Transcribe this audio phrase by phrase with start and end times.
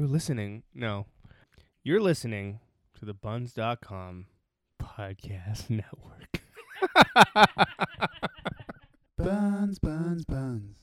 [0.00, 0.62] You're listening.
[0.74, 1.04] No.
[1.84, 2.60] You're listening
[2.98, 4.28] to the buns.com
[4.82, 6.40] podcast network.
[9.18, 10.78] Buns, buns, buns.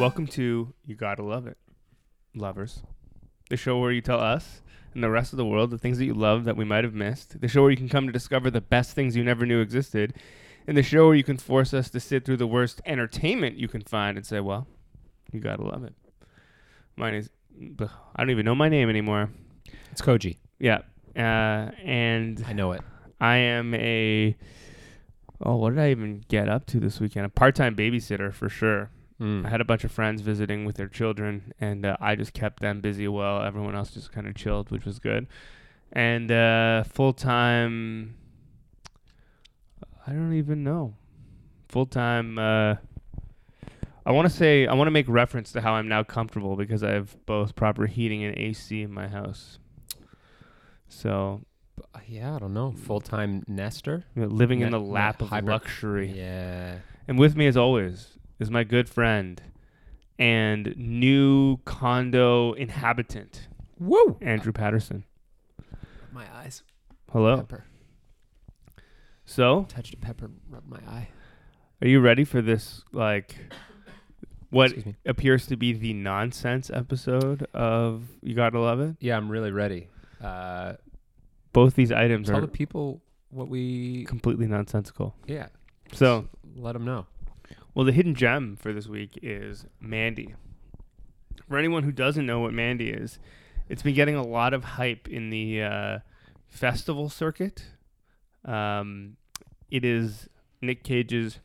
[0.00, 1.56] Welcome to You Gotta Love It,
[2.34, 2.82] lovers.
[3.48, 4.60] The show where you tell us
[4.92, 6.94] and the rest of the world the things that you love that we might have
[6.94, 7.40] missed.
[7.40, 10.14] The show where you can come to discover the best things you never knew existed.
[10.68, 13.68] And the show where you can force us to sit through the worst entertainment you
[13.68, 14.66] can find and say, well,
[15.32, 15.94] you gotta love it.
[16.94, 17.30] Mine is,
[17.80, 19.30] I don't even know my name anymore.
[19.90, 20.36] It's Koji.
[20.58, 20.80] Yeah.
[21.16, 22.82] Uh, and I know it.
[23.18, 24.36] I am a,
[25.40, 27.24] oh, what did I even get up to this weekend?
[27.24, 28.90] A part time babysitter for sure.
[29.18, 29.46] Mm.
[29.46, 32.60] I had a bunch of friends visiting with their children, and uh, I just kept
[32.60, 35.28] them busy while everyone else just kind of chilled, which was good.
[35.92, 38.16] And uh, full time,
[40.08, 40.94] I don't even know.
[41.68, 42.76] Full time, uh,
[44.06, 46.82] I want to say, I want to make reference to how I'm now comfortable because
[46.82, 49.58] I have both proper heating and AC in my house.
[50.88, 51.42] So,
[52.06, 52.72] yeah, I don't know.
[52.72, 54.06] Full time nester.
[54.16, 56.10] you know, living in the lap of hybrid- luxury.
[56.16, 56.76] Yeah.
[57.06, 59.42] And with me, as always, is my good friend
[60.18, 64.16] and new condo inhabitant, Woo!
[64.22, 65.04] Andrew Patterson.
[66.12, 66.62] My eyes.
[67.12, 67.36] Hello.
[67.36, 67.64] Pepper.
[69.28, 70.30] So, Touched a pepper.
[70.48, 71.08] Rubbed my eye.
[71.82, 73.36] are you ready for this, like,
[74.50, 74.72] what
[75.04, 78.96] appears to be the nonsense episode of You Gotta Love It?
[79.00, 79.88] Yeah, I'm really ready.
[80.18, 80.74] Uh,
[81.52, 84.06] Both these items tell are the people what we.
[84.06, 85.14] completely nonsensical.
[85.26, 85.48] Yeah.
[85.92, 86.26] So,
[86.56, 87.04] Let them know.
[87.74, 90.36] well, the hidden gem for this week is Mandy.
[91.50, 93.18] For anyone who doesn't know what Mandy is,
[93.68, 95.98] it's been getting a lot of hype in the uh,
[96.46, 97.64] festival circuit.
[98.44, 99.16] Um,
[99.70, 100.28] it is
[100.62, 101.40] Nick Cage's,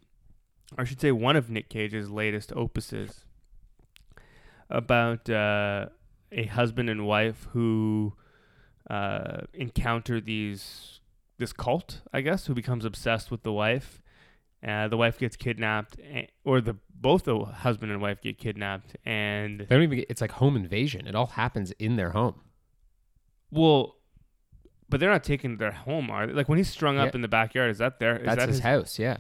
[0.78, 3.24] I should say, one of Nick Cage's latest opuses
[4.70, 5.88] about uh,
[6.32, 8.14] a husband and wife who
[8.90, 11.00] uh, encounter these
[11.40, 14.02] this cult, I guess, who becomes obsessed with the wife.
[14.66, 18.96] Uh, the wife gets kidnapped, eh, or the both the husband and wife get kidnapped,
[19.06, 19.98] and They don't even.
[20.00, 21.06] Get, it's like home invasion.
[21.06, 22.42] It all happens in their home.
[23.52, 23.98] Well,
[24.90, 26.34] but they're not taking their home, are they?
[26.34, 27.16] Like when he's strung up Yeah.
[27.16, 28.18] in the backyard, is that there?
[28.18, 29.00] Is That's that his, house.
[29.00, 29.18] Yeah.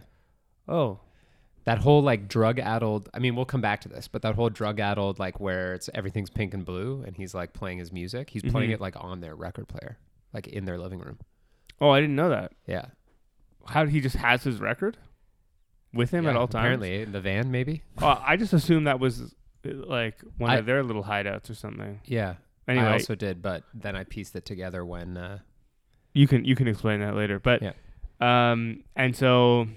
[0.67, 0.99] Oh,
[1.65, 3.09] That whole like drug addled.
[3.13, 5.89] I mean, we'll come back to this, but that whole drug addled like where it's
[5.93, 8.29] everything's pink and blue, and he's like playing his music.
[8.29, 8.73] He's playing Mhm.
[8.75, 9.97] it like on their record player,
[10.33, 11.19] like in their living room.
[11.81, 12.51] oh, I didn't know that.
[12.67, 12.85] Yeah.
[13.65, 14.97] How he just has his record
[15.93, 16.61] with him at Yeah, all times?
[16.63, 17.83] Apparently, in the van, maybe.
[18.01, 19.27] Oh, I just assumed that was uh,
[19.71, 22.01] like one I- of their little hideouts or something.
[22.05, 22.35] Yeah.
[22.67, 25.17] Anyway, I also did, but then I pieced it together when.
[25.17, 25.39] Uh,
[26.13, 27.39] you can you can explain that later.
[27.39, 27.73] But Yeah.
[28.21, 29.67] um, and so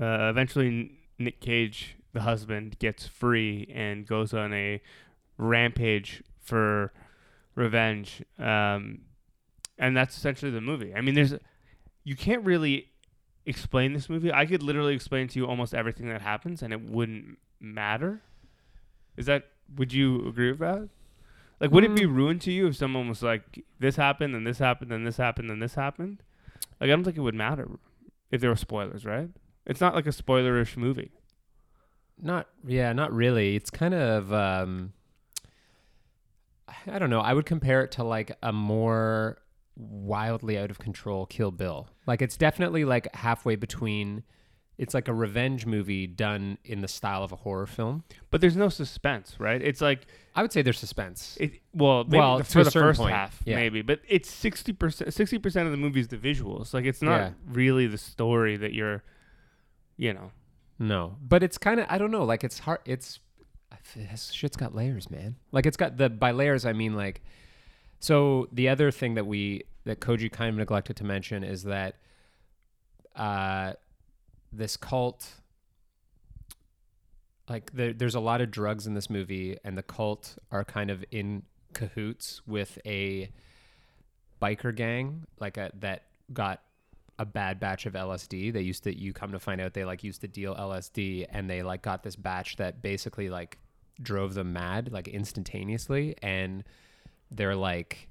[0.00, 4.80] uh, eventually Nick Cage, the husband, gets free and goes on a
[5.38, 6.92] rampage for
[7.54, 8.22] revenge.
[8.38, 9.02] Um,
[9.78, 10.94] and that's essentially the movie.
[10.94, 11.34] I mean, there's
[12.04, 12.88] you can't really
[13.46, 14.32] explain this movie.
[14.32, 18.22] I could literally explain to you almost everything that happens, and it wouldn't matter.
[19.16, 19.48] Is that?
[19.76, 20.88] Would you agree with that?
[21.60, 24.58] Like, would it be ruined to you if someone was like, "This happened, and this
[24.58, 26.22] happened, and this happened, and this happened"?
[26.80, 27.68] Like, I don't think it would matter
[28.30, 29.30] if there were spoilers, right?
[29.66, 31.12] It's not like a spoilerish movie.
[32.20, 33.56] not, yeah, not really.
[33.56, 34.32] It's kind of.
[34.32, 34.92] Um,
[36.86, 37.20] I don't know.
[37.20, 39.38] I would compare it to like a more
[39.76, 41.88] wildly out of control Kill Bill.
[42.06, 44.24] Like it's definitely like halfway between.
[44.76, 48.02] It's like a revenge movie done in the style of a horror film.
[48.30, 49.62] But there's no suspense, right?
[49.62, 51.36] It's like I would say there's suspense.
[51.40, 51.60] it.
[51.72, 53.54] Well, Well, the- for the first point, half, yeah.
[53.54, 55.14] maybe, but it's sixty percent.
[55.14, 56.74] Sixty percent of the movie is the visuals.
[56.74, 57.30] Like, it's not Yeah.
[57.46, 59.04] really the story that you're,
[59.96, 60.32] you know.
[60.78, 62.24] No, but it's kind of I don't know.
[62.24, 62.80] Like it's hard.
[62.84, 63.20] It's
[64.32, 65.36] shit's got layers, man.
[65.52, 67.22] Like it's got the by layers I mean like.
[68.00, 71.96] So the other thing that we that Koji kind of neglected to mention is that,
[73.14, 73.74] uh,
[74.56, 75.28] this cult.
[77.48, 80.90] Like there, there's a lot of drugs in this movie, and the cult are kind
[80.90, 81.42] of in
[81.72, 83.30] cahoots with a
[84.40, 86.62] biker gang, like a that got
[87.18, 88.52] a bad batch of LSD.
[88.52, 91.48] They used to you come to find out they like used to deal LSD and
[91.48, 93.58] they like got this batch that basically like
[94.02, 96.64] drove them mad like instantaneously and
[97.30, 98.08] they're like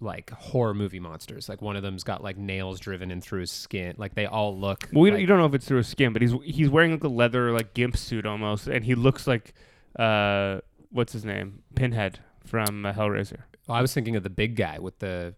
[0.00, 1.48] like horror movie monsters.
[1.48, 3.94] Like one of them's got like nails driven in through his skin.
[3.98, 6.12] Like they all look Well, we, like- you don't know if it's through his skin,
[6.12, 9.52] but he's he's wearing like a leather like gimp suit almost, and he looks like
[9.98, 10.60] uh,
[10.90, 13.40] what's his name, Pinhead from uh, Hellraiser.
[13.68, 15.34] Oh, I was thinking of the big guy with the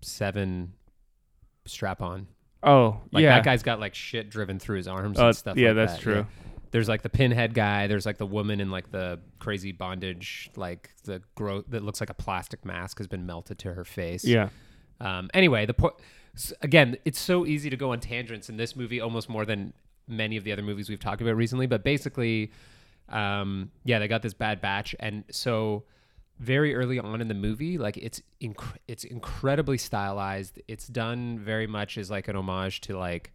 [0.00, 0.72] seven
[1.66, 2.26] strap on.
[2.62, 3.34] Oh, Like yeah.
[3.36, 5.56] that guy's got like shit driven through his arms Oh, and stuff.
[5.56, 6.00] yeah, like that's that.
[6.00, 6.26] true.
[6.72, 7.86] There's like the pinhead guy.
[7.86, 12.10] There's like the woman in like the crazy bondage, like the growth that looks like
[12.10, 14.24] a plastic mask has been melted to her face.
[14.24, 14.48] Yeah.
[15.00, 15.94] Um, anyway, the point
[16.62, 19.72] again, it's so easy to go on tangents in this movie, almost more than
[20.08, 21.66] many of the other movies we've talked about recently.
[21.66, 22.52] But basically,
[23.08, 25.84] um, yeah, they got this bad batch, and so
[26.38, 30.60] very early on in the movie, like it's inc- it's incredibly stylized.
[30.68, 33.32] It's done very much as like an homage to like.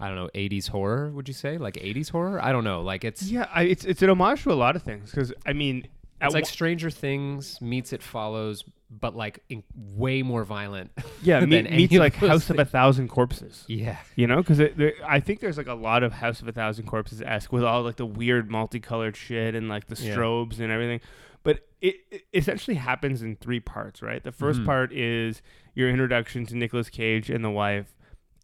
[0.00, 1.58] I don't know, 80s horror, would you say?
[1.58, 2.42] Like 80s horror?
[2.42, 2.82] I don't know.
[2.82, 5.52] Like it's Yeah, I, it's it's an homage to a lot of things because I
[5.52, 5.88] mean,
[6.20, 10.90] it's like Stranger Things meets It Follows, but like in, way more violent.
[11.22, 13.64] yeah, than meet, any meets of like those House of a Thousand Corpses.
[13.68, 13.98] yeah.
[14.16, 14.60] You know, because
[15.06, 17.82] I think there's like a lot of House of a Thousand Corpses esque with all
[17.82, 20.14] like the weird multicolored shit and like the Yeah.
[20.16, 21.00] strobes and everything.
[21.44, 24.22] But it, it essentially happens in three parts, right?
[24.22, 24.66] The 1st Mhm.
[24.66, 25.40] part is
[25.74, 27.94] your introduction to Nicolas Cage and the wife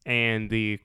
[0.06, 0.78] and the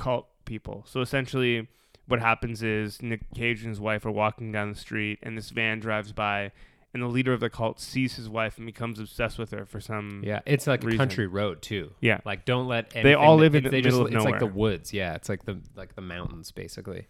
[0.00, 0.84] cult people.
[0.88, 1.68] So essentially,
[2.06, 5.50] what happens is Nick Cage and his wife are walking down the street, and this
[5.50, 6.52] van drives by,
[6.92, 9.80] and the leader of the cult sees his wife and becomes obsessed with her for
[9.80, 10.22] some.
[10.24, 11.92] Yeah, it's like a country road too.
[12.00, 12.20] Yeah.
[12.24, 14.46] Like don't let They all live in the they middle just, of It's like the
[14.46, 14.92] woods.
[14.92, 17.06] Yeah, it's like the like the mountains basically.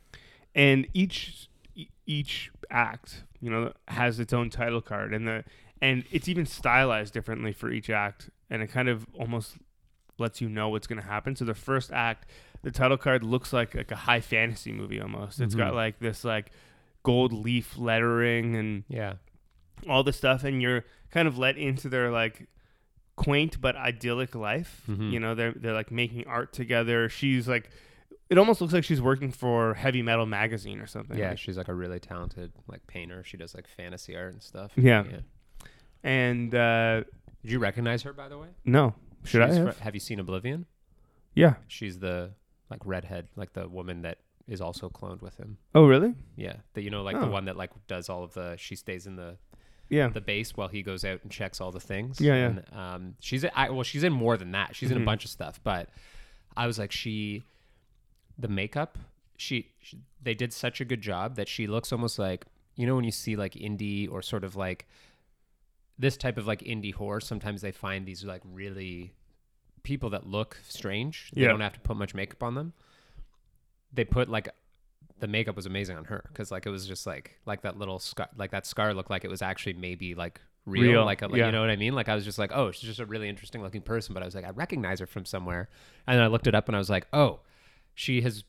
[0.54, 1.48] and each
[2.06, 5.44] each act you know has its own title card and the
[5.80, 9.56] and it's even stylized differently for each act and it kind of almost
[10.18, 12.26] lets you know what's going to happen so the first act
[12.62, 15.76] the title card looks like like a high fantasy movie almost It's got Mhm.
[15.76, 16.50] like this like
[17.02, 19.14] gold leaf lettering and Yeah.
[19.88, 22.46] all the stuff and you're kind of let into their like
[23.16, 25.10] quaint but idyllic life Mhm.
[25.12, 27.70] you know they're they're like making art together she's like
[28.30, 31.56] it almost looks like she's working for heavy metal magazine or something Yeah, Like, she's
[31.58, 33.24] like a really talented like painter.
[33.24, 34.70] She does like fantasy art and stuff.
[34.76, 35.02] Yeah.
[36.04, 37.02] And uh,
[37.42, 38.48] Did you recognize her by the way?
[38.64, 39.76] no, should I have?
[39.76, 40.66] fr- have you seen Oblivion?
[41.34, 41.54] yeah.
[41.68, 42.32] She's the
[42.70, 44.18] like redhead, like the woman that
[44.48, 45.58] is also cloned with him.
[45.74, 46.14] Oh, really?
[46.36, 47.20] Yeah, that you know, like Oh.
[47.20, 48.56] the one that like does all of the.
[48.56, 49.36] She stays in the
[49.88, 50.08] Yeah.
[50.08, 52.20] the base while he goes out and checks all the things.
[52.20, 52.46] Yeah, yeah.
[52.46, 54.74] And, um, she's I, well, she's in more than that.
[54.76, 55.88] She's in a bunch of stuff, but
[56.56, 57.42] I was like, she,
[58.38, 58.98] the makeup,
[59.36, 62.46] she, she, they did such a good job that she looks almost like
[62.76, 64.86] you know when you see like indie or sort of like
[65.98, 67.20] this type of like indie horror.
[67.20, 69.12] Sometimes they find these like really
[69.82, 71.30] people that look strange.
[71.34, 71.48] They Yeah.
[71.48, 72.72] don't have to put much makeup on them.
[73.92, 74.48] They put like
[75.18, 77.98] the makeup was amazing on her because like it was just like like that little
[77.98, 81.26] scar like that scar looked like it was actually maybe like real, Real, like, a,
[81.26, 81.46] like yeah.
[81.46, 83.28] you know what I mean like I was just like oh she's just a really
[83.28, 85.68] interesting looking person but I was like I recognize her from somewhere
[86.06, 87.40] and then I looked it up and I was like oh
[87.94, 88.44] she has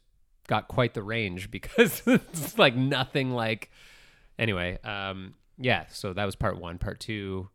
[0.47, 3.69] got quite the range because it's like nothing like
[4.39, 7.49] anyway um yeah so that was part one part two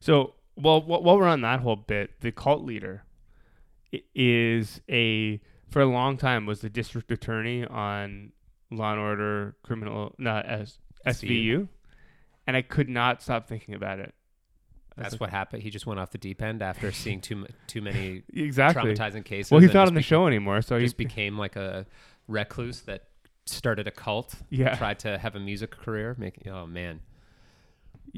[0.00, 3.04] So, well, wh- while we're on that whole bit, the cult leader
[4.14, 8.32] is a for a long time was the district attorney on
[8.70, 11.68] Law and Order Criminal not as SVU,
[12.46, 14.14] and I could not stop thinking about it.
[14.98, 17.46] I that's like, what happened he just went off the deep end after seeing too
[17.66, 18.94] too many exactly.
[18.94, 21.54] traumatizing cases Well, he's not on the beca- show anymore, so he just became like
[21.54, 21.86] a
[22.28, 23.04] recluse that
[23.44, 24.74] started a cult yeah.
[24.74, 27.00] tried to have a music career making oh man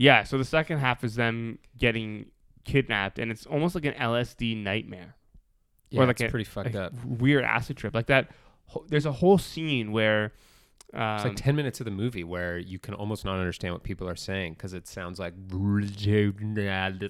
[0.00, 2.26] Yeah, so the second half is them getting
[2.64, 5.16] kidnapped, and it's almost like an LSD nightmare,
[5.90, 7.94] yeah Or like it's a- pretty fucked up weird acid trip.
[7.94, 8.30] Like that.
[8.88, 10.32] There's a whole scene where,
[10.94, 13.82] um, it's like 10 minutes of the movie where you can almost not understand what
[13.82, 15.32] people are saying because it sounds like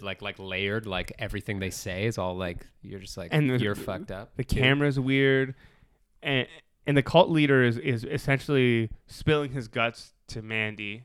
[0.03, 3.59] like like layered like everything they say is all like you're just like And the-
[3.59, 5.55] you're fucked up the camera's weird,
[6.23, 6.47] and
[6.87, 11.05] and the cult leader is is essentially spilling his guts to Mandy,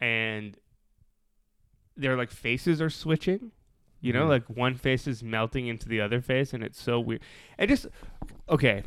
[0.00, 0.56] and
[1.96, 3.52] their like faces are switching.
[4.00, 4.28] You know, Mhm.
[4.28, 7.22] like one face is melting into the other face, and it's so weird.
[7.56, 7.86] And just
[8.48, 8.82] okay,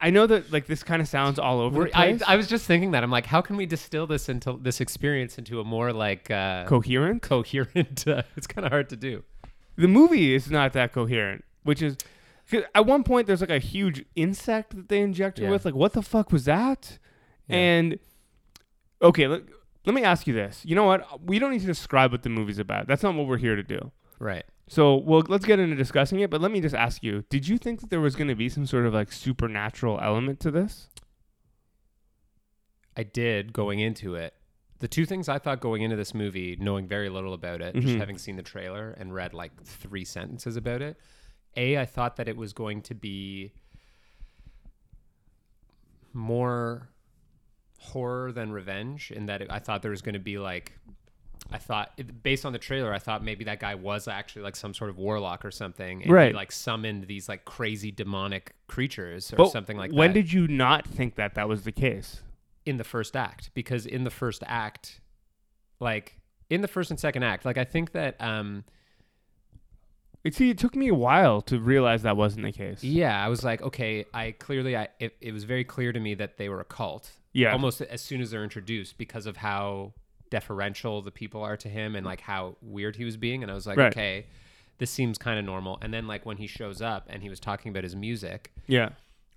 [0.00, 2.18] I know that like this kind of sounds all over I.
[2.26, 5.38] I was just thinking that I'm like how can we distill this into this experience
[5.38, 7.22] into a more like uh coherent.
[7.22, 9.24] coherent uh, it's kind of hard to do
[9.76, 11.96] the movie is not that coherent, which is
[12.50, 15.50] 'cause at one point there's like a huge insect that they inject her Yeah.
[15.50, 15.64] with.
[15.64, 16.98] Like, what the fuck was that?
[17.46, 17.56] Yeah.
[17.56, 17.98] And
[19.02, 19.42] okay, let,
[19.88, 20.60] let me ask you this.
[20.64, 21.22] You know what?
[21.22, 22.86] We don't need to describe what the movie's about.
[22.86, 23.90] That's not what we're here to do.
[24.20, 26.28] right So, well, let's get into discussing it.
[26.30, 28.48] But let me just ask you: Did you think that there was going to be
[28.50, 30.88] some sort of like supernatural element to this?
[32.96, 34.34] I did going into it.
[34.80, 37.86] The two things I thought going into this movie, knowing very little about it, just
[37.94, 37.98] Mhm.
[37.98, 40.96] having seen the trailer and read like three sentences about it.
[41.56, 43.52] A, I thought that it was going to be
[46.12, 46.88] more
[47.78, 50.78] horror than revenge, in that it, I thought there was going to be like
[51.50, 54.74] I thought, based on the trailer, I thought maybe that guy was actually like some
[54.74, 56.28] sort of warlock or something, and Right.
[56.32, 60.00] He like summoned these like crazy demonic creatures or But something like when that.
[60.00, 62.22] When did you not think that that was the case?
[62.66, 65.00] in the first act because in the first act
[65.80, 66.18] like
[66.50, 68.62] in the first and second act like i think that um
[70.22, 72.84] It, see, it took me a while to realize that wasn't the case.
[72.84, 76.12] yeah i was like okay i clearly i it, it was very clear to me
[76.16, 77.52] that they were a cult Yeah.
[77.52, 79.92] almost as soon as they're introduced because of how
[80.30, 83.54] deferential the people are to him and like how weird he was being and i
[83.54, 83.92] was like Right.
[83.92, 84.26] okay
[84.78, 87.40] this seems kind of normal and then like when he shows up and he was
[87.40, 88.90] talking about his music Yeah.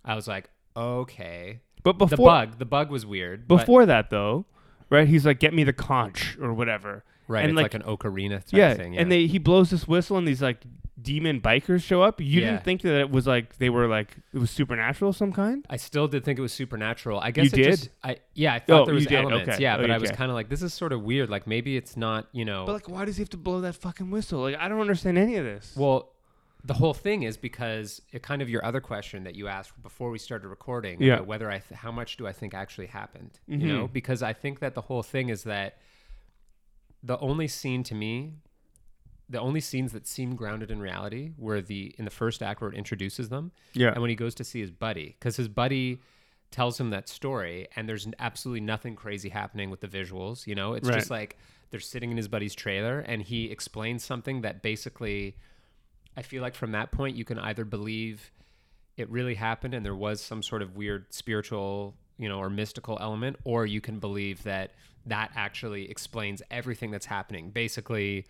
[0.04, 4.10] i was like okay But before the bug the bug was weird but- before that
[4.10, 4.46] though,
[4.90, 5.08] right?
[5.08, 7.04] He's like, "Get me the conch" or whatever.
[7.32, 9.88] Right and it's like- like, an ocarina type yeah, thing and they he blows this
[9.88, 10.60] whistle and these like
[11.02, 12.22] demon bikers show up.
[12.22, 12.52] You Yeah.
[12.52, 15.66] didn't think that it was like they were like it was supernatural of some kind.
[15.70, 17.20] I still did think it was supernatural.
[17.20, 17.72] I guess You it did?
[17.72, 19.50] just I yeah, I thought Oh, there was elements.
[19.50, 19.62] okay.
[19.64, 21.28] Yeah, Oh, but I was kind of like this is sort of weird.
[21.32, 22.66] Like maybe it's not, you know.
[22.68, 24.42] But like, why does he have to blow that fucking whistle?
[24.42, 25.74] Like, I don't understand any of this.
[25.76, 26.10] well,
[26.64, 30.12] the whole thing is because it kind of your other question that you asked before
[30.12, 31.20] we started recording Yeah.
[31.22, 33.62] whether I th- how much do I think actually happened, Mhm.
[33.62, 33.88] you know?
[33.88, 35.80] Because I think that the whole thing is that
[37.04, 38.34] the only scene to me
[39.30, 42.70] the only scenes that seem grounded in reality were the in the first act where
[42.70, 43.52] it introduces them.
[43.74, 46.02] Yeah, and when he goes to see his buddy because his buddy
[46.52, 50.74] tells him that story and there's absolutely nothing crazy happening with the visuals you know?
[50.74, 51.38] It's just like
[51.70, 55.38] they're sitting in his buddy's trailer and he explains something that basically
[56.18, 58.32] i feel like from that point you can either believe
[58.98, 62.98] it really happened and there was some sort of weird spiritual you know or mystical
[63.00, 64.74] element or you can believe that
[65.06, 67.50] that actually explains everything that's happening.
[67.50, 68.26] Basically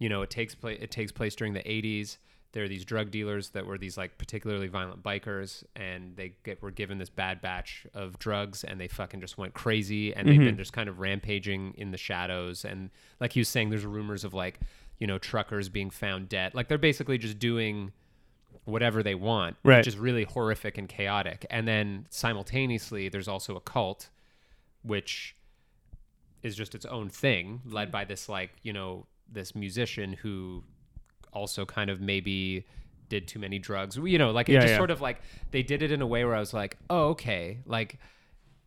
[0.00, 2.18] you know it takes place it takes place during the 80s
[2.52, 6.62] there are these drug dealers that were these like particularly violent bikers and they get
[6.62, 10.38] were given this bad batch of drugs and they fucking just went crazy and they've
[10.38, 10.56] been mm-hmm.
[10.56, 12.64] just kind of rampaging in the shadows.
[12.64, 14.60] And like he was saying there's rumors of like
[14.98, 16.54] you know truckers being found dead.
[16.54, 17.92] Like they're basically just doing
[18.64, 19.78] whatever they want Right.
[19.78, 21.44] which is really horrific and chaotic.
[21.50, 24.08] And then simultaneously there's also a cult
[24.82, 25.36] which
[26.42, 30.62] is just its own thing led by this like you know this musician who
[31.32, 32.64] also kind of maybe
[33.08, 34.76] did too many drugs you know like it Yeah, just yeah.
[34.78, 37.58] sort of like they did it in a way where i was like oh okay
[37.66, 37.98] like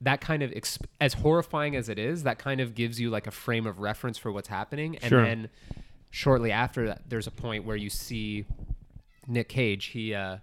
[0.02, 3.28] that kind of exp- as horrifying as it is that kind of gives you like
[3.28, 5.24] a frame of reference for what's happening and Sure.
[5.24, 5.50] then
[6.10, 8.46] shortly after that there's a point where you see
[9.28, 10.38] nick cage he uh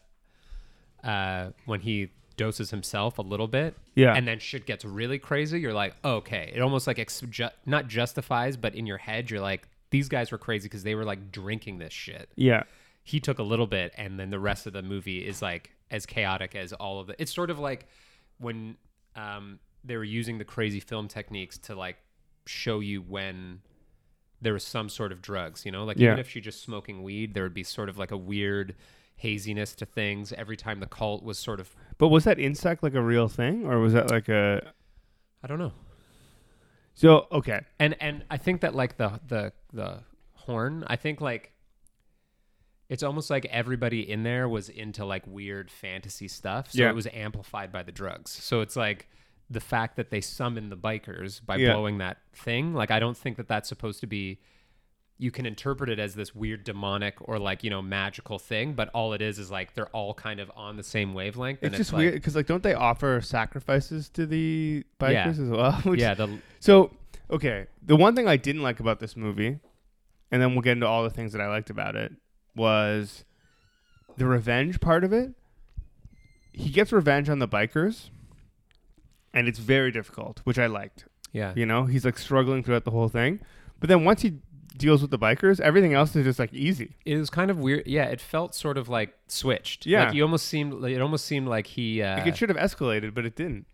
[1.04, 2.08] uh when he
[2.38, 4.14] doses himself a little bit Yeah.
[4.14, 7.88] and then shit gets really crazy you're like okay it almost like ex- ju- not
[7.88, 11.30] justifies but in your head you're like these guys were crazy because they were like
[11.30, 12.62] drinking this shit yeah,
[13.04, 16.06] he took a little bit and then the rest of the movie is like as
[16.06, 17.86] chaotic as all of it it's sort of like
[18.38, 18.76] when
[19.16, 21.96] um, they were using the crazy film techniques to like
[22.46, 23.60] show you when
[24.40, 26.08] there was some sort of drugs you know like Yeah.
[26.08, 28.74] even if you're just smoking weed there would be sort of like a weird
[29.18, 32.94] haziness to things every time the cult was sort of but was that insect like
[32.94, 34.72] a real thing, or was that like a?
[35.42, 35.72] i don't know
[36.94, 40.00] So okay, and and I think that like the the the
[40.34, 41.52] horn, I think like
[42.88, 46.88] it's almost like everybody in there was into like weird fantasy stuff, so Yeah.
[46.90, 48.30] it was amplified by the drugs.
[48.30, 49.08] So it's like
[49.50, 51.72] the fact that they summon the bikers by Yeah.
[51.74, 52.72] blowing that thing.
[52.74, 54.38] Like I don't think that that's supposed to be.
[55.20, 58.88] You can interpret it as this weird demonic or like you know magical thing, but
[58.90, 61.58] all it is is like they're all kind of on the same wavelength.
[61.60, 65.28] it's and just like, weird because like don't they offer sacrifices to the bikers Yeah.
[65.30, 65.72] as well?
[65.84, 66.92] Which- Yeah, the So
[67.30, 69.58] okay, the one thing I didn't like about this movie,
[70.30, 72.12] and then we'll get into all the things that I liked about it,
[72.54, 73.24] was
[74.16, 75.32] the revenge part of it.
[76.52, 78.10] He gets revenge on the bikers,
[79.34, 81.06] and it's very difficult, which I liked.
[81.32, 81.52] yeah.
[81.56, 83.40] You know, he's like struggling throughout the whole thing,
[83.80, 84.38] but then once he
[84.78, 86.96] deals with the bikers, everything else is just like easy.
[87.04, 87.86] it was kind of weird.
[87.86, 89.84] Yeah, it felt sort of like switched.
[89.86, 90.04] Yeah.
[90.06, 90.72] like you almost seemed.
[90.74, 92.00] like- It almost seemed like he.
[92.02, 93.66] Uh, Like it should have escalated, but it didn't.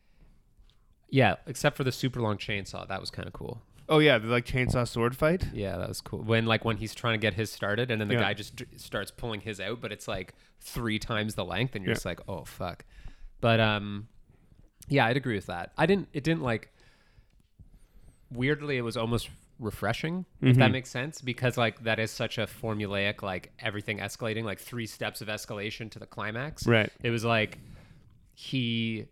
[1.11, 2.89] yeah, except for the super long chainsaw.
[2.89, 3.63] That was kind of cool.
[3.89, 5.47] Oh yeah, the like chainsaw sword fight.
[5.53, 6.21] Yeah, that was cool.
[6.23, 8.21] When like when he's trying to get his started, and then the Yeah.
[8.21, 11.85] guy just dr- starts pulling his out, but it's like three times the length, and
[11.85, 11.97] you're Yeah.
[11.97, 12.85] just like, oh fuck.
[13.43, 14.09] But um,
[14.89, 15.73] yeah, I'd agree with that.
[15.77, 16.09] I didn't.
[16.15, 16.71] It didn't like.
[18.33, 20.73] Weirdly, it was almost refreshing, if that Mhm.
[20.73, 25.21] makes sense, because like that is such a formulaic, like everything escalating, like three steps
[25.21, 26.67] of escalation to the climax.
[26.67, 26.91] Right.
[27.03, 27.59] It was like
[28.35, 29.07] he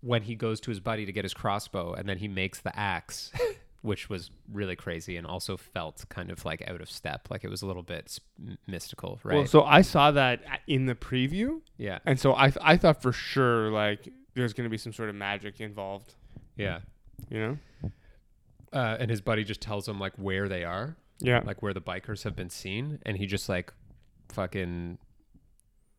[0.00, 2.76] when he goes to his buddy to get his crossbow and then he makes the
[2.78, 3.32] axe,
[3.82, 7.48] which was really crazy and also felt kind of like out of step, like it
[7.50, 8.18] was a little bit
[8.66, 9.36] mystical, right?
[9.38, 11.98] Well, so I saw that in the preview, yeah.
[12.04, 15.60] and so I I thought for sure like there's gonna be some sort of magic
[15.60, 16.14] involved.
[16.56, 16.80] Yeah.
[17.28, 17.90] You know.
[18.72, 21.40] Uh, and his buddy just tells him like where they are, Yeah.
[21.44, 23.72] like where the bikers have been seen, and he just like
[24.30, 24.98] fucking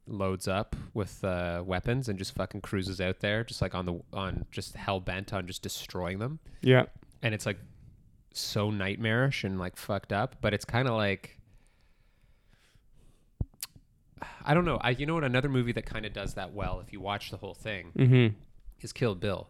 [0.07, 3.99] loads up with uh, weapons and just fucking cruises out there, just like on the
[4.13, 6.85] on just hell bent on just destroying them, yeah.
[7.21, 7.59] and it's like
[8.33, 11.35] so nightmarish and like fucked up, but it's kind of like.
[14.43, 14.77] I don't know.
[14.81, 17.31] I you know what another movie that kind of does that well if you watch
[17.31, 18.35] the whole thing Mm-hmm.
[18.81, 19.49] is Kill Bill.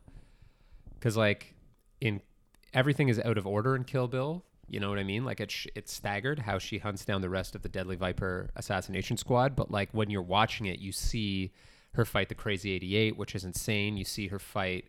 [1.00, 1.56] Cuz like
[2.02, 2.22] in
[2.74, 5.26] everything is out of order in Kill Bill, you know what I mean?
[5.26, 9.18] Like it's it's staggered how she hunts down the rest of the Deadly Viper assassination
[9.18, 11.52] squad, but like when you're watching it, you see
[11.94, 13.98] her fight the Crazy 88, which is insane.
[13.98, 14.86] You see her fight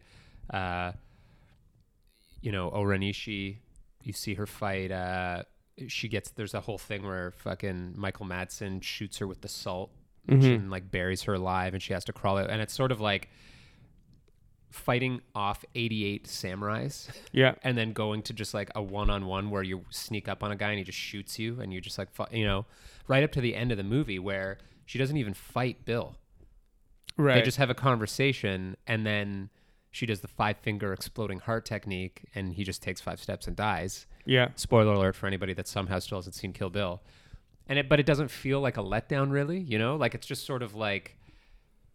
[0.53, 0.93] uh
[2.43, 3.57] you know, O-Ren Ishii.
[4.03, 5.43] You see her fight uh
[5.89, 9.91] she gets there's a whole thing where fucking Michael Madsen shoots her with the salt
[10.29, 10.55] Mhm.
[10.55, 13.01] and like buries her alive and she has to crawl out and it's sort of
[13.01, 13.31] like
[14.71, 17.55] fighting off 88 samurais Yeah.
[17.63, 20.71] and then going to just like a one-on-one where you sneak up on a guy
[20.71, 22.67] and he just shoots you and you just like you know
[23.09, 26.17] right up to the end of the movie where she doesn't even fight bill
[27.17, 27.35] Right.
[27.35, 29.51] they just have a conversation and then
[29.91, 33.57] she does the five finger exploding heart technique and he just takes five steps and
[33.57, 34.49] dies yeah.
[34.55, 37.03] spoiler alert for anybody that somehow still hasn't seen Kill Bill.
[37.67, 39.59] And it, but it doesn't feel like a letdown, really.
[39.59, 41.17] You know, like it's just sort of like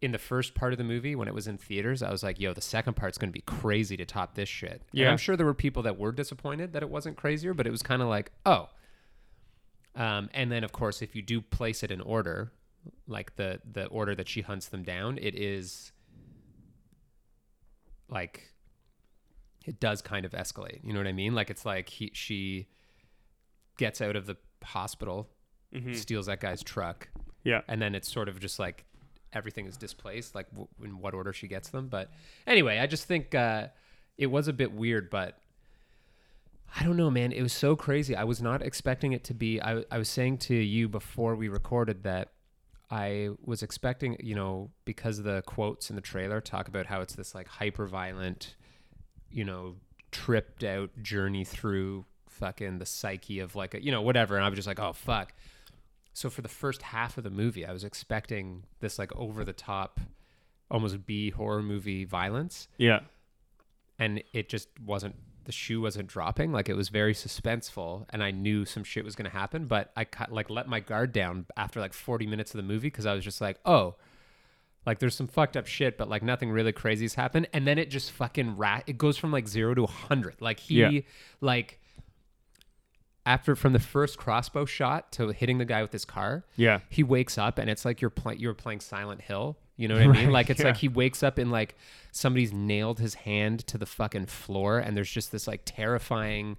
[0.06, 2.40] in the first part of the movie when it was in theaters, I was like,
[2.40, 5.12] "Yo, the second part's going to be crazy to top this shit." And Yeah.
[5.12, 7.82] I'm sure there were people that were disappointed that it wasn't crazier, but it was
[7.84, 8.70] kind of like, "Oh."
[9.96, 12.52] Um, and then, of course, if you do place it in order,
[13.08, 15.92] like the the order that she hunts them down, it is
[18.10, 18.52] like
[19.66, 20.84] it does kind of escalate.
[20.84, 21.34] You know what I mean?
[21.34, 22.68] Like it's like he she
[23.78, 25.30] gets out of the hospital,
[25.74, 25.94] Mm-hmm.
[25.94, 27.10] steals that guy's truck,
[27.44, 27.62] Yeah.
[27.68, 28.86] and then it's sort of just like
[29.36, 31.88] everything is displaced, like w- in what order she gets them.
[31.88, 32.10] But
[32.48, 33.68] anyway, I just think uh,
[34.18, 35.38] it was a bit weird, but
[36.80, 37.32] I don't know, man.
[37.32, 38.16] It was so crazy.
[38.16, 39.62] I was not expecting it to be.
[39.62, 42.32] I, I was saying to you before we recorded that
[42.90, 47.16] I was expecting, you know, because the quotes in the trailer talk about how it's
[47.16, 48.56] this like hyper violent,
[49.30, 49.76] you know,
[50.12, 54.36] tripped out journey through fucking the psyche of like a, you know, whatever.
[54.36, 55.34] And I was just like, oh, fuck.
[56.16, 59.52] So for the first half of the movie, I was expecting this like over the
[59.54, 60.00] top,
[60.72, 63.02] almost B horror movie violence Yeah.
[64.00, 68.32] and it just wasn't the shoe wasn't dropping like it was very suspenseful and i
[68.32, 71.46] knew some shit was going to happen but i cut, like let my guard down
[71.56, 73.94] after like 40 minutes of the movie because i was just like oh
[74.88, 77.92] like there's some fucked up shit but like nothing really crazy's happened and then it
[77.92, 81.02] just fucking rat it goes from like zero to 100 like he Yeah.
[81.42, 81.80] like
[83.26, 86.80] after from the first crossbow shot to hitting the guy with his car Yeah.
[86.90, 89.58] he wakes up and it's like you're playing you're playing Silent Hill.
[89.78, 90.32] You know what I mean?
[90.32, 90.68] Like it's yeah.
[90.68, 91.76] like he wakes up and like
[92.12, 96.58] somebody's nailed his hand to the fucking floor and there's just this like terrifying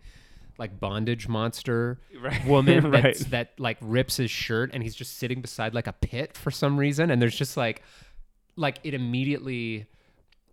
[0.59, 2.45] like bondage monster Right.
[2.47, 3.03] woman Right.
[3.03, 6.51] that's, that like rips his shirt and he's just sitting beside like a pit for
[6.51, 7.83] some reason and there's just like
[8.57, 9.87] like it immediately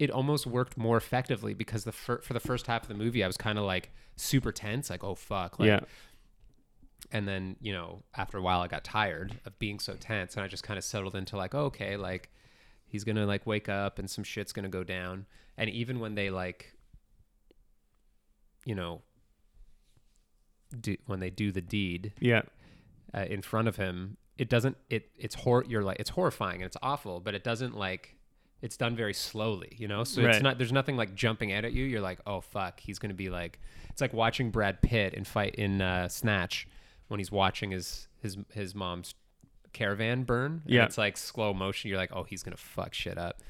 [0.04, 3.24] it almost worked more effectively because the fir- for the first half of the movie
[3.24, 5.80] I was kind of like super tense like oh fuck like yeah.
[7.12, 10.44] and then you know after a while i got tired of being so tense and
[10.44, 12.30] i just kind of settled into like oh, okay like
[12.86, 15.26] he's gonna like wake up and some shit's gonna go down
[15.58, 16.76] and even when they like
[18.66, 19.02] you know
[20.80, 22.44] do when they do the deed Yeah.
[23.16, 26.66] uh, in front of him it doesn't it it's hor you're like it's horrifying and
[26.66, 28.16] it's awful but it doesn't like
[28.64, 30.04] it's done very slowly you know?
[30.04, 31.84] So it's not there's nothing like jumping out at you.
[31.86, 35.56] You're like oh fuck he's gonna be like it's like watching brad pitt in fight
[35.56, 36.68] in uh, snatch
[37.10, 39.14] when he's watching his his his mom's
[39.74, 40.64] caravan burn.
[40.66, 40.86] Yeah.
[40.86, 41.90] it's like slow motion.
[41.90, 43.42] You're like oh he's gonna fuck shit up.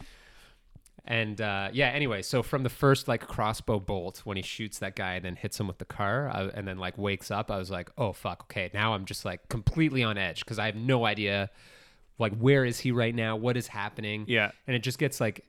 [1.05, 4.95] And uh, yeah, anyway, so from the first like crossbow bolt when he shoots that
[4.95, 7.57] guy and then hits him with the car, I, and then like wakes up, I
[7.57, 10.75] was like, oh fuck, okay, now I'm just like completely on edge because I have
[10.75, 11.49] no idea,
[12.19, 14.51] like where is he right now, what is happening, Yeah.
[14.67, 15.45] and it just gets like,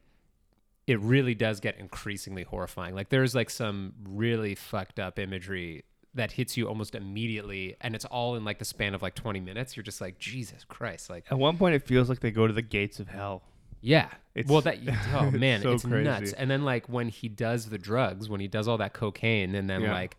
[0.86, 2.94] it really does get increasingly horrifying.
[2.94, 8.04] Like there's like some really fucked up imagery that hits you almost immediately, and it's
[8.04, 9.76] all in like the span of like 20 minutes.
[9.76, 12.52] You're just like, Jesus Christ, like At one point, it feels like they go to
[12.52, 13.42] the gates of hell.
[13.80, 14.08] yeah.
[14.34, 14.78] It's- well, that
[15.14, 16.32] oh it's man, so it's nuts.
[16.32, 19.68] And then like when he does the drugs, when he does all that cocaine, and
[19.70, 19.92] then Yeah.
[19.92, 20.16] like,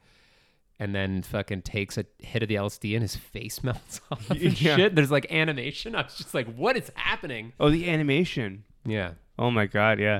[0.79, 4.39] and then fucking takes a hit of the LSD and his face melts off and
[4.61, 4.75] Yeah.
[4.75, 4.95] shit.
[4.95, 5.95] There's like animation.
[5.95, 7.53] I was just like, what is happening?
[7.59, 8.63] Oh, the animation.
[8.85, 9.99] Yeah, Oh my god.
[9.99, 10.19] Yeah.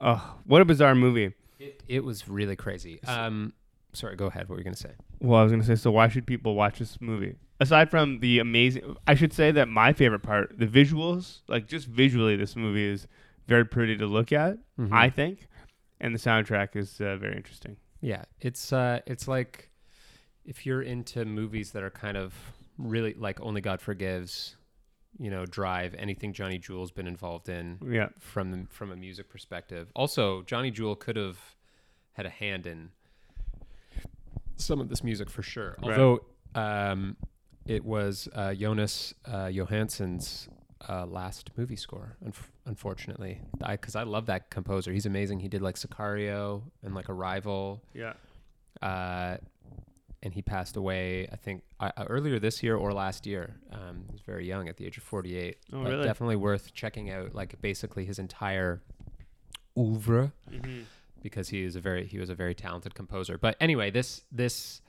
[0.00, 1.32] Oh, what a bizarre movie.
[1.58, 3.02] it, it was really crazy.
[3.04, 3.52] Um,
[3.92, 4.48] sorry, go ahead.
[4.48, 4.92] What were you gonna say?
[5.20, 5.74] Well, I was gonna say.
[5.74, 7.34] So why should people watch this movie?
[7.60, 11.86] Aside from the amazing, I should say that my favorite part, the visuals, like just
[11.86, 13.06] visually, this movie is
[13.46, 14.58] very pretty to look at.
[14.78, 14.92] Mhm.
[14.92, 15.46] I think,
[16.00, 17.76] and the soundtrack is uh, very interesting.
[18.02, 19.70] Yeah, it's uh, it's like
[20.44, 22.34] if you're into movies that are kind of
[22.76, 24.56] really like Only God Forgives,
[25.18, 28.08] you know, Drive, anything Johnny Jewel's been involved in Yeah.
[28.18, 29.90] from the, from a music perspective.
[29.94, 31.38] Also, Johnny Jewel could have
[32.12, 32.90] had a hand in
[34.56, 35.76] some of this music for sure.
[35.82, 35.96] Right.
[35.98, 37.16] Although um,
[37.66, 40.48] it was uh, Jonas uh, Jóhannsson's
[40.88, 44.92] uh, last movie score, unf- unfortunately, because I, love that composer.
[44.92, 45.40] He's amazing.
[45.40, 48.14] He did like Sicario and like Arrival Yeah.
[48.82, 49.36] uh,
[50.24, 51.26] and he passed away.
[51.32, 53.56] I think uh, uh, earlier this year or last year.
[53.72, 55.56] Um, he was very young, at the age of forty-eight.
[55.72, 56.04] Oh, but really?
[56.04, 57.34] Definitely worth checking out.
[57.34, 58.82] Like basically his entire
[59.76, 60.82] oeuvre, Mm-hmm.
[61.22, 63.36] because he is a very he was a very talented composer.
[63.38, 64.80] But anyway, this this.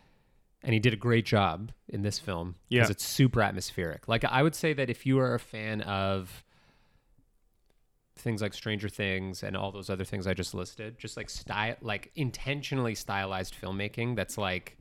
[0.64, 2.92] And he did a great job in this film because Yeah.
[2.92, 4.08] it's super atmospheric.
[4.08, 6.44] Like I would say that if you are a fan of
[8.16, 11.76] things like Stranger Things and all those other things I just listed, just like style,
[11.82, 14.78] like intentionally stylized filmmaking that's like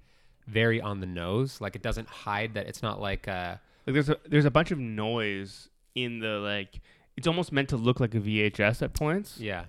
[0.46, 1.60] very on the nose.
[1.60, 4.70] Like it doesn't hide that it's not like uh Like there's a there's a bunch
[4.70, 6.80] of noise in the like.
[7.16, 9.66] It's almost meant to look like a VHS at points, yeah,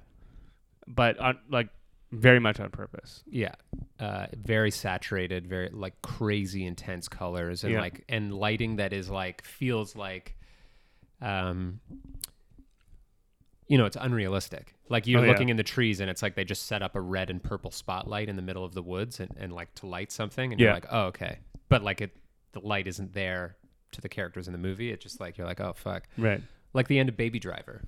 [0.88, 1.68] but on, like
[2.14, 3.24] very much on purpose.
[3.28, 3.56] yeah,
[4.00, 7.82] uh, very saturated, very like crazy intense colors and Yeah.
[7.82, 10.36] like and lighting that is like feels like,
[11.22, 11.80] um,
[13.68, 14.76] you know, it's unrealistic.
[14.90, 15.32] Like you're Oh, yeah.
[15.32, 17.72] looking in the trees and it's like they just set up a red and purple
[17.72, 20.70] spotlight in the middle of the woods and, and like to light something and you're
[20.70, 20.74] Yeah.
[20.76, 22.16] like, oh okay, but like it,
[22.52, 23.56] the light isn't there
[23.94, 24.92] to the characters in the movie.
[24.92, 26.42] It's just like you're like, oh fuck, Right.
[26.74, 27.84] like the end of Baby Driver.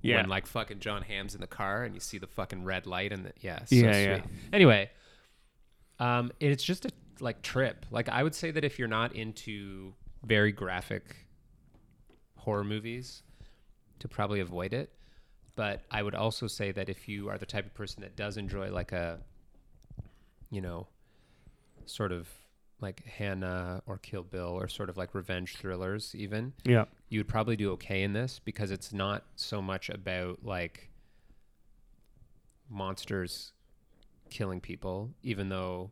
[0.00, 0.16] Yeah.
[0.16, 3.12] When like fucking Jon Hamm's in the car and you see the fucking red light
[3.12, 4.02] and the yeah, so Yeah, sweet.
[4.04, 4.22] yeah.
[4.52, 4.90] Anyway,
[5.98, 7.84] um, it's just a like trip.
[7.90, 11.26] Like I would say that if you're not into very graphic
[12.36, 13.22] horror movies,
[13.98, 14.92] to probably avoid it.
[15.56, 18.36] But I would also say that if you are the type of person that does
[18.36, 19.18] enjoy like a,
[20.50, 20.86] you know,
[21.86, 22.28] sort of
[22.80, 26.84] like Hanna or Kill Bill or sort of like revenge thrillers, even yeah.
[27.08, 30.88] you would probably do okay in this because it's not so much about like
[32.70, 33.52] monsters
[34.30, 35.90] killing people, even though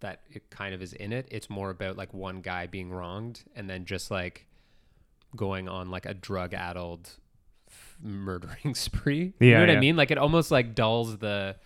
[0.00, 1.26] that it kind of is in it.
[1.30, 4.46] It's more about like one guy being wronged and then just like
[5.34, 7.10] going on like a drug addled
[8.02, 9.34] murdering spree.
[9.38, 9.96] you Yeah, know what I mean?
[9.96, 11.56] Like it almost like dulls the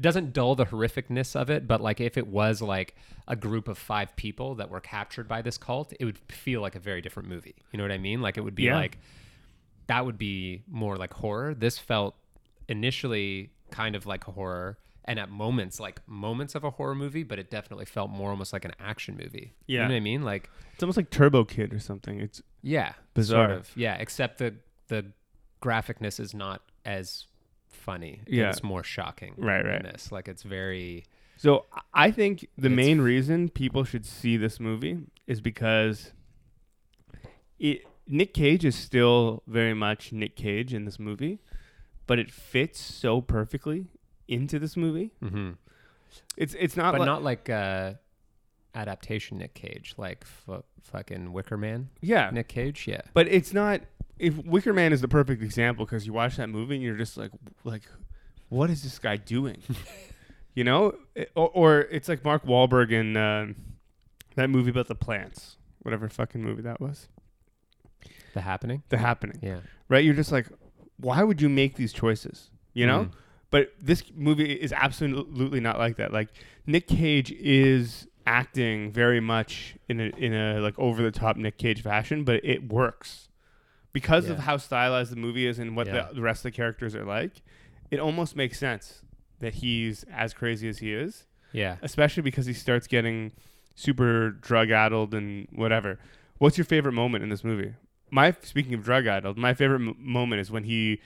[0.00, 2.94] doesn't dull the horrificness of it, but like if it was like
[3.26, 6.74] a group of five people that were captured by this cult, it would feel like
[6.76, 7.56] a very different movie.
[7.72, 8.22] You know what I mean?
[8.22, 8.76] Like it would be Yeah.
[8.76, 8.98] like
[9.88, 11.54] that would be more like horror.
[11.54, 12.14] This felt
[12.68, 17.22] initially kind of like a horror and at moments like moments of a horror movie,
[17.22, 19.54] but it definitely felt more almost like an action movie.
[19.66, 20.22] Yeah, You know what I mean?
[20.22, 22.20] Like It's almost like Turbo Kid or something.
[22.20, 23.48] It's yeah, Bizarre.
[23.48, 23.70] Sort of.
[23.76, 24.54] Yeah, except the
[24.88, 25.06] the
[25.62, 27.26] graphicness is not as
[27.70, 28.22] funny.
[28.26, 28.50] Yeah.
[28.50, 29.34] It's more shocking.
[29.36, 29.82] Right, right.
[29.82, 30.10] This.
[30.12, 31.04] Like it's very
[31.36, 36.12] So I think the It's- main reason people should see this movie is because
[37.58, 41.40] it Nick Cage is still very much Nick Cage in this movie,
[42.06, 43.86] but it fits so perfectly
[44.26, 45.12] into this movie.
[45.20, 45.52] hmm
[46.36, 47.94] It's it's not but like, not like uh
[48.74, 52.86] adaptation Nick Cage, like fu- fucking Wicker Man yeah, Nick Cage.
[52.88, 53.02] Yeah.
[53.14, 53.82] but it's not.
[54.18, 57.16] If Wicker Man is the perfect example because you watch that movie and you're just
[57.16, 57.30] like
[57.64, 57.82] like,
[58.48, 59.62] what is this guy doing?
[60.54, 63.56] you know, It- or, or it's like Mark Wahlberg in um
[64.36, 67.08] that movie about the plants, whatever fucking movie that was.
[68.34, 68.82] The Happening.
[68.88, 69.38] The Happening.
[69.42, 69.60] Yeah.
[69.88, 70.04] right?
[70.04, 70.46] You're just like,
[70.98, 72.50] why would you make these choices?
[72.74, 73.04] You know?
[73.04, 73.12] Mhm.
[73.50, 76.12] But this movie is absolutely not like that.
[76.12, 76.28] Like
[76.66, 81.56] Nick Cage is acting very much in a in a like over the top Nick
[81.56, 83.27] Cage fashion, but it works
[83.92, 86.08] because of how stylized the movie is and what Yeah.
[86.08, 87.42] the, the rest of the characters are like.
[87.90, 89.02] It almost makes sense
[89.40, 91.76] that he's as crazy as he is, Yeah.
[91.82, 93.32] especially because he starts getting
[93.74, 95.98] super drug addled and whatever.
[96.38, 97.74] What's your favorite moment in this movie?
[98.10, 101.00] My speaking of drug addled, my favorite m- moment is when he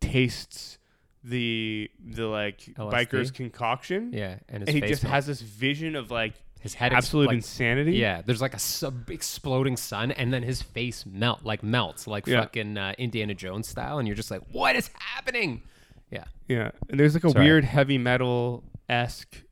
[0.00, 0.78] tastes
[1.24, 2.92] the the like LSD?
[2.92, 4.38] biker's concoction, Yeah.
[4.48, 5.12] And his and he face just melts.
[5.14, 6.34] has this vision of like
[6.66, 7.92] his head absolute like, insanity.
[7.94, 12.26] Yeah, there's like a sub exploding sun, and then his face melt like melts like
[12.26, 12.40] Yeah.
[12.42, 15.62] fucking uh, Indiana Jones style, and you're just like, what is happening?
[16.10, 16.70] Yeah, yeah.
[16.88, 17.44] And there's like a Sorry.
[17.44, 19.42] weird heavy metal esque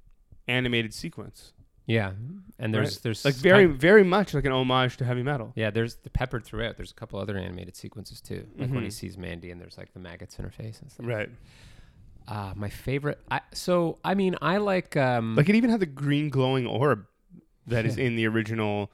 [0.46, 1.52] animated sequence,
[1.86, 2.12] yeah,
[2.58, 3.02] and there's right?
[3.02, 5.52] there's like very kind- very much like an homage to heavy metal.
[5.56, 6.76] yeah, there's the peppered throughout.
[6.76, 8.92] There's a couple other animated sequences too, like when he Mhm.
[8.92, 11.06] sees Mandy and there's like the maggots in her face and stuff.
[11.06, 11.30] Right.
[12.26, 13.18] Uh, my favorite.
[13.30, 17.06] I, so I mean, I like um Like it even had the green glowing orb
[17.66, 18.90] that is in the original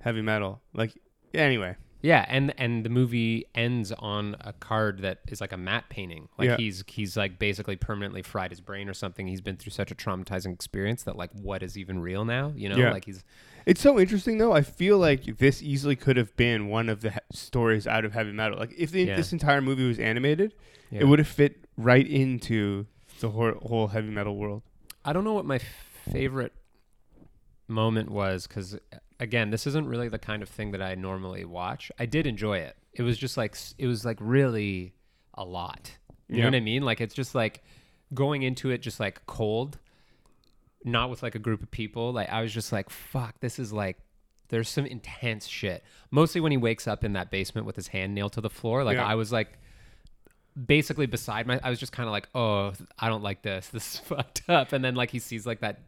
[0.00, 0.60] heavy metal.
[0.74, 0.92] Like
[1.34, 5.88] anyway, Yeah, and and the movie ends on a card that is like a matte
[5.88, 6.28] painting.
[6.38, 6.56] Like Yeah.
[6.56, 9.26] he's he's like basically permanently fried his brain or something.
[9.26, 12.52] He's been through such a traumatizing experience that like what is even real now?
[12.56, 12.92] You know, Yeah.
[12.92, 13.24] like he's
[13.66, 14.52] It's so interesting though.
[14.52, 18.12] I feel like this easily could have been one of the he- stories out of
[18.12, 18.58] heavy metal.
[18.58, 19.16] Like if the, Yeah.
[19.16, 20.54] this entire movie was animated,
[20.90, 21.00] yeah.
[21.00, 22.86] it would have fit right into
[23.20, 24.62] the whole, whole heavy metal world.
[25.04, 25.58] I don't know what my
[26.10, 26.52] favorite
[27.66, 28.78] moment was because uh,
[29.20, 31.90] again, this isn't really the kind of thing that I normally watch.
[31.98, 32.76] I did enjoy it.
[32.94, 34.94] It was just like it was like really
[35.34, 35.90] a lot.
[36.28, 36.42] You Yeah.
[36.44, 36.82] know what I mean?
[36.82, 37.62] Like it's just like
[38.14, 39.78] going into it just like cold,
[40.84, 42.12] not with like a group of people.
[42.12, 43.98] Like I was just like, fuck, this is like
[44.48, 45.84] there's some intense shit.
[46.10, 48.84] Mostly when he wakes up in that basement with his hand nailed to the floor.
[48.84, 49.06] Like Yeah.
[49.06, 49.58] I was like
[50.66, 53.68] basically beside my I was just kind of like, "Oh, I don't like this.
[53.72, 55.80] This is fucked up." And then like he sees like that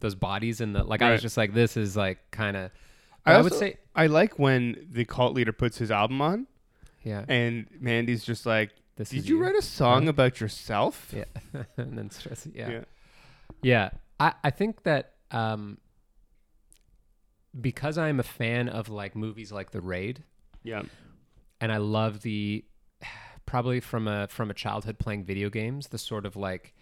[0.00, 2.70] those bodies and the like I was just like this is like kind of
[3.26, 6.46] I, I, would say I like when the cult leader puts his album on
[7.04, 7.24] yeah.
[7.28, 11.24] and Mandy's just like, This "Did is you write a song about yourself?" Yeah.
[11.76, 12.70] and then stress yeah.
[12.70, 12.84] Yeah.
[13.62, 13.90] Yeah.
[14.20, 15.78] I I think that um
[17.60, 20.24] because I'm a fan of like movies like The Raid
[20.62, 20.82] Yeah.
[21.60, 22.64] and I love the
[23.46, 26.74] probably from a from a childhood playing video games, the sort of like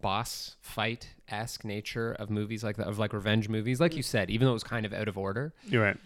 [0.00, 3.80] boss fight esque nature of movies like that, of like revenge movies.
[3.80, 5.96] Like you said, even though it was kind of out of order, You're right.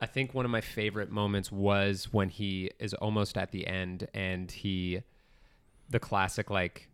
[0.00, 4.08] I think one of my favorite moments was when he is almost at the end
[4.12, 5.02] and he,
[5.88, 6.88] the classic like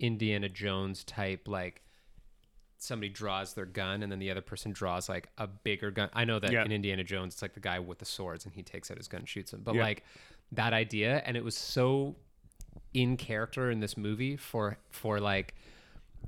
[0.00, 1.80] Indiana Jones type, like
[2.78, 6.08] somebody draws their gun and then the other person draws like a bigger gun.
[6.14, 6.64] I know that Yeah.
[6.64, 9.08] in Indiana Jones, it's like the guy with the swords and he takes out his
[9.08, 9.62] gun, and shoots him.
[9.64, 9.82] But Yeah.
[9.82, 10.04] like
[10.52, 12.16] that idea, and it was so
[12.94, 15.54] in character in this movie for for like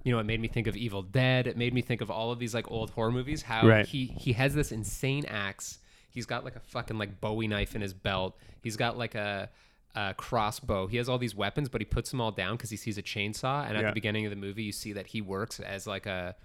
[0.04, 2.30] you know it made me think of evil dead it made me think of all
[2.32, 3.86] of these like old horror movies how Right.
[3.86, 5.78] he he has this insane axe
[6.10, 9.48] he's got like a fucking like bowie knife in his belt he's got like a,
[9.96, 12.76] a crossbow he has all these weapons but he puts them all down because he
[12.76, 13.88] sees a chainsaw and at Yeah.
[13.88, 16.36] the beginning of the movie you see that he works as like a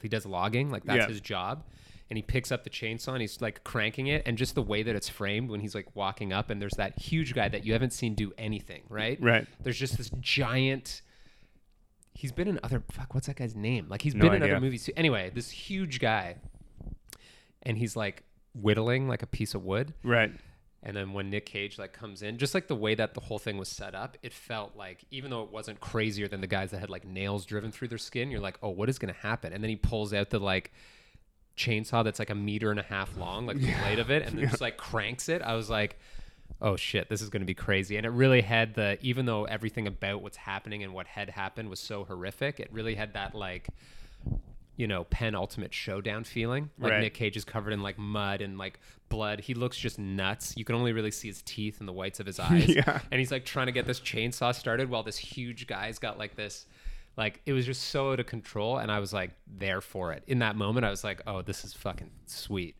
[0.00, 1.08] he does logging like that's Yeah.
[1.08, 1.64] his job
[2.10, 4.82] and he picks up the chainsaw and he's like cranking it and just the way
[4.84, 7.72] that it's framed when he's like walking up and there's that huge guy that you
[7.72, 9.46] haven't seen do anything right Right.
[9.60, 11.02] there's just this giant
[12.14, 14.60] he's been in other fuck what's that guy's name like he's No been in other
[14.60, 16.36] movies too anyway this huge guy
[17.64, 18.22] and he's like
[18.54, 20.30] whittling like a piece of wood Right.
[20.82, 23.38] And then when Nick Cage like comes in, just like the way that the whole
[23.38, 26.70] thing was set up, it felt like even though it wasn't crazier than the guys
[26.70, 29.52] that had like nails driven through their skin, you're like, oh, what is gonna happen?
[29.52, 30.72] And then he pulls out the like
[31.56, 34.38] chainsaw that's like a meter and a half long, like the blade of it, and
[34.38, 35.42] then just like cranks it.
[35.42, 35.98] I was like,
[36.62, 37.96] oh shit, this is gonna be crazy.
[37.96, 41.70] And it really had the even though everything about what's happening and what had happened
[41.70, 43.68] was so horrific, it really had that like
[44.78, 46.70] you know, penultimate showdown feeling.
[46.78, 47.00] Like Right.
[47.00, 49.40] Nick Cage is covered in like mud and like blood.
[49.40, 50.54] He looks just nuts.
[50.56, 52.68] You can only really see his teeth and the whites of his eyes.
[52.68, 53.00] Yeah.
[53.10, 56.36] And he's like trying to get this chainsaw started while this huge guy's got like
[56.36, 56.64] this
[57.16, 60.22] like it was just so out of control and I was like there for it.
[60.28, 62.76] In that moment I was like, "Oh, this is fucking sweet."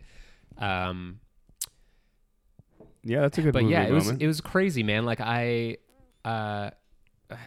[0.56, 1.18] Um
[3.02, 5.04] Yeah, that's a good but yeah, it was it was crazy, man.
[5.04, 5.78] Like I,
[6.24, 6.70] uh,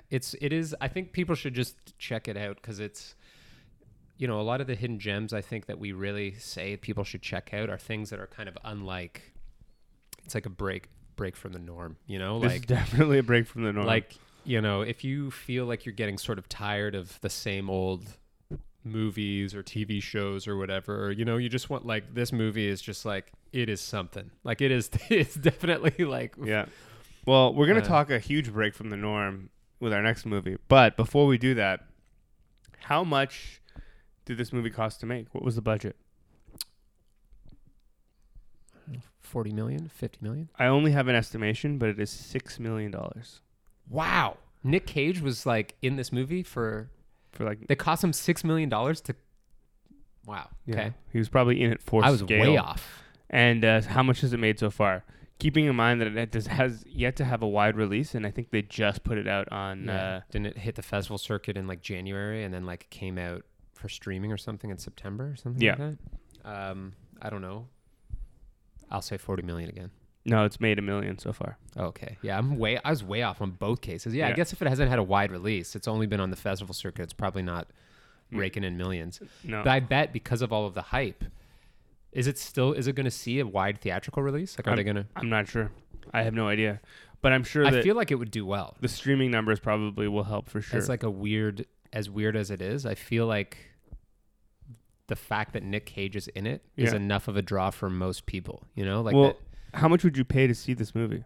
[0.09, 0.75] it's it is.
[0.81, 3.15] I think people should just check it out because it's,
[4.21, 5.33] you know, a lot of the hidden gems.
[5.33, 8.47] I think that we really say people should check out are things that are kind
[8.47, 9.33] of unlike.
[10.23, 13.23] It's like a break break from the norm, you know, this like is definitely a
[13.23, 13.87] break from the norm.
[13.87, 17.67] like you know, if you feel like you're getting sort of tired of the same
[17.67, 18.03] old
[18.83, 22.67] movies or TV shows or whatever, or, you know, you just want like this movie
[22.67, 24.29] is just like it is something.
[24.43, 26.65] Like it is it's definitely like Yeah.
[27.25, 30.57] Well, we're gonna Uh, talk a huge break from the norm with our next movie,
[30.67, 31.85] but before we do that,
[32.81, 33.60] how much
[34.25, 35.27] did this movie cost to make?
[35.33, 35.95] What was the budget?
[39.21, 40.49] 40 million, 50 million.
[40.59, 43.39] I only have an estimation, but it is six million dollars
[43.89, 44.37] Wow.
[44.63, 46.89] Nick Cage was like in this movie for
[47.31, 47.67] for like.
[47.67, 49.15] they cost him 6 million dollars to
[50.25, 50.49] Wow.
[50.65, 50.93] Yeah, Okay.
[51.13, 52.41] he was probably in it for I was scale.
[52.41, 53.01] way off.
[53.29, 55.03] And uh, how much has it made so far?
[55.39, 58.31] Keeping in mind that it does, has yet to have a wide release, and I
[58.31, 59.89] think they just put it out on.
[59.89, 63.43] Uh, Didn't it hit the festival circuit in like January and then like came out
[63.81, 65.75] for streaming or something in September or something Yeah.
[65.77, 65.97] like
[66.43, 66.49] that?
[66.71, 67.67] Um, I don't know.
[68.89, 69.91] I'll say 40 million again.
[70.25, 71.57] no, it's made a million so far.
[71.75, 72.17] Okay.
[72.21, 74.13] Yeah, I'm way I was way off on both cases.
[74.13, 76.35] Yeah, I guess if it hasn't had a wide release, it's only been on the
[76.35, 77.67] festival circuit, it's probably not
[78.31, 78.37] Mm.
[78.39, 79.19] raking in millions.
[79.43, 81.25] No, But I bet because of all of the hype,
[82.13, 84.57] is it still is it going to see a wide theatrical release?
[84.57, 85.05] Like, are they going to?
[85.15, 85.71] I'm not sure.
[86.13, 86.79] I have no idea,
[87.21, 88.77] but I'm sure I feel like it would do well.
[88.79, 90.77] the streaming numbers probably will help for sure.
[90.79, 93.70] It's like a weird, as weird as it is, I feel like
[95.11, 96.95] the fact that Nick Cage is in it is Yeah.
[96.97, 98.63] enough of a draw for most people.
[98.75, 99.33] You know, like Well,
[99.73, 101.23] that- How much would you pay to see this movie?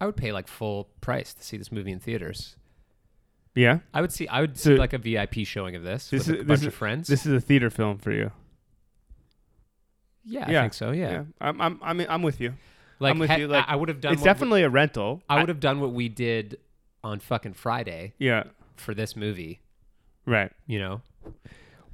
[0.00, 2.56] I would pay like full price to see this movie in theaters.
[3.54, 4.28] Yeah, I would see.
[4.28, 6.60] I would So- see like a VIP showing of this, This with is- a bunch
[6.60, 7.08] is- of friends.
[7.08, 8.30] this is a theater film for you.
[10.24, 10.90] yeah, yeah, I think so.
[10.92, 12.54] Yeah, I'm I'm I'm, I'm with you.
[12.98, 14.12] like, I'm with you, like, I, would have done.
[14.12, 15.22] it's definitely a rental.
[15.28, 16.58] I would have done what we did
[17.02, 18.44] on fucking Friday Yeah,
[18.76, 19.60] for this movie.
[20.26, 20.52] right.
[20.66, 21.02] You know,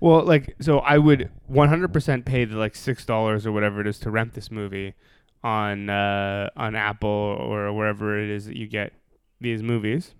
[0.00, 3.98] Well, like, so I would 100% pay the like six dollars or whatever it is
[4.00, 4.94] to rent this movie
[5.42, 8.92] on uh, on Apple or wherever it is that you get
[9.40, 10.14] these movies.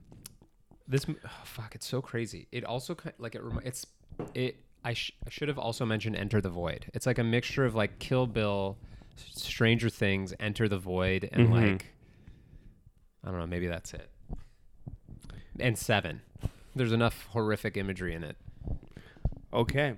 [0.89, 1.75] this oh, fuck.
[1.75, 2.49] It's so crazy.
[2.53, 3.43] It also like it.
[3.65, 3.87] It's
[4.35, 4.57] it.
[4.85, 6.87] I, sh- I should have also mentioned Enter the Void.
[6.95, 8.79] It's like a mixture of like Kill Bill,
[9.17, 11.53] Stranger Things, Enter the Void, and Mhm.
[11.73, 11.87] like
[13.25, 13.47] I don't know.
[13.47, 14.09] Maybe that's it.
[15.59, 16.23] And Seven.
[16.75, 18.37] There's enough horrific imagery in it.
[19.57, 19.95] Okay.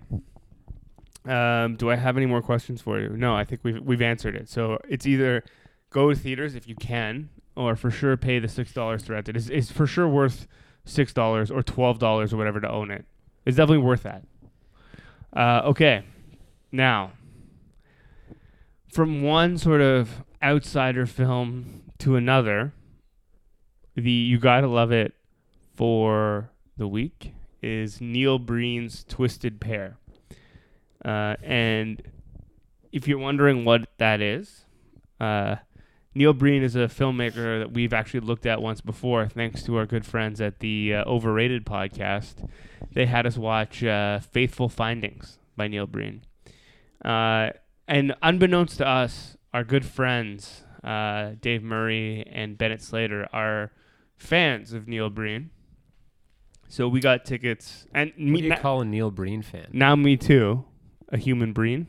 [1.27, 3.11] Um, do I have any more questions for you?
[3.11, 4.49] No, I think we've we've answered it.
[4.49, 5.45] So it's either
[5.91, 9.29] go to theaters if you can, or for sure pay the six dollars to rent
[9.29, 9.37] it.
[9.37, 10.47] It's, it's for sure worth
[10.85, 13.05] six dollars or twelve dollars or whatever to own it.
[13.45, 14.23] It's definitely worth that.
[15.37, 16.05] Uh, okay,
[16.71, 17.11] now
[18.93, 22.73] from one sort of outsider film to another,
[23.97, 25.15] the you gotta love it
[25.75, 29.97] for the week is Neil Breen's Twisted Pair.
[31.05, 32.03] Uh, and
[32.93, 34.65] if you're wondering what that is,
[35.21, 35.57] uh,
[36.15, 39.87] Neil Breen is a filmmaker that we've actually looked at once before, thanks to our
[39.87, 42.49] good friends at the uh, Overrated podcast.
[42.93, 46.23] They had us watch uh, Fateful Findings by Neil Breen.
[47.05, 47.51] Uh,
[47.87, 53.71] and unbeknownst to us, our good friends, uh, Dave Murray and Bennett Slater, are
[54.17, 55.51] fans of Neil Breen.
[56.69, 59.67] So we got tickets, and What me, do you na- call a Neil Breen fan?
[59.73, 60.65] now me too,
[61.09, 61.87] a human Breen.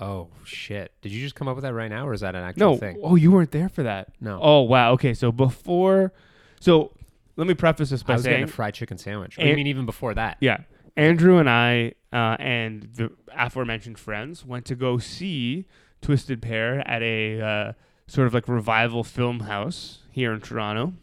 [0.00, 0.92] Oh shit!
[1.02, 2.76] Did you just come up with that right now, or is that an actual No,
[2.76, 2.98] thing?
[3.02, 4.08] oh, you weren't there for that.
[4.20, 4.38] No.
[4.42, 4.92] Oh wow.
[4.92, 6.12] Okay, so before,
[6.60, 6.92] so
[7.36, 9.36] let me preface this by I by was getting saying, a fried chicken sandwich.
[9.38, 10.38] What do mean even before that?
[10.40, 10.58] yeah,
[10.96, 15.66] Andrew and I uh, and the aforementioned friends went to go see
[16.02, 17.72] Twisted Pair at a uh,
[18.06, 20.94] sort of like revival film house here in Toronto.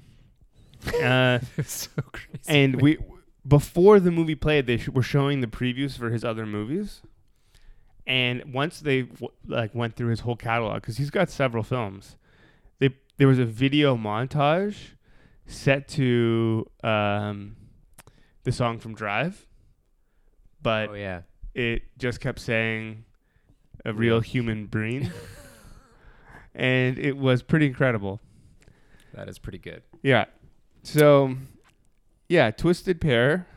[1.04, 2.40] Uh, so crazy.
[2.48, 2.98] and we
[3.48, 7.02] before the movie played they sh- were showing the previews for his other movies
[8.08, 12.16] and once they w- like went through his whole catalog because he's got several films
[12.80, 14.76] they there was a video montage
[15.46, 17.56] set to um,
[18.44, 19.46] the song from drive
[20.62, 21.22] but oh yeah.
[21.54, 23.04] it just kept saying
[23.86, 25.12] a real human brain
[26.56, 28.20] and it was pretty incredible
[29.14, 29.82] That is pretty good.
[30.04, 30.26] yeah.
[30.84, 31.36] So,
[32.28, 33.48] yeah, Twisted Pair.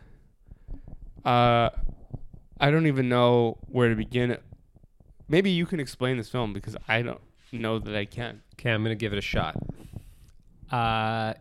[1.23, 1.69] Uh,
[2.59, 4.37] I don't even know where to begin.
[5.27, 8.41] Maybe you can explain this film because I don't know that I can.
[8.53, 9.55] Okay, I'm gonna give it a shot.
[10.71, 11.33] Uh,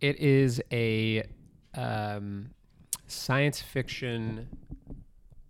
[0.00, 1.24] it is a
[1.74, 2.50] um,
[3.06, 4.48] science fiction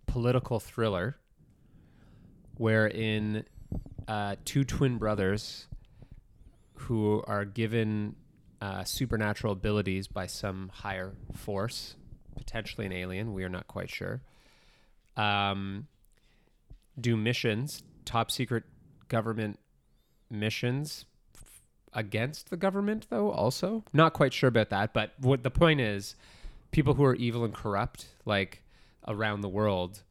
[0.05, 1.17] political thriller
[2.55, 3.43] wherein
[4.07, 5.67] uh, two twin brothers
[6.73, 8.15] who are given
[8.61, 11.95] uh, supernatural abilities by some higher force,
[12.35, 13.33] potentially an alien.
[13.33, 14.21] We are not quite sure.
[15.15, 15.87] Um,
[16.99, 18.63] do missions, top secret
[19.07, 19.59] government
[20.29, 21.61] missions f-
[21.93, 23.31] against the government, though.
[23.31, 24.93] Also, not quite sure about that.
[24.93, 26.15] But what the point is,
[26.71, 28.63] people who are evil and corrupt, like
[29.07, 30.03] around the world,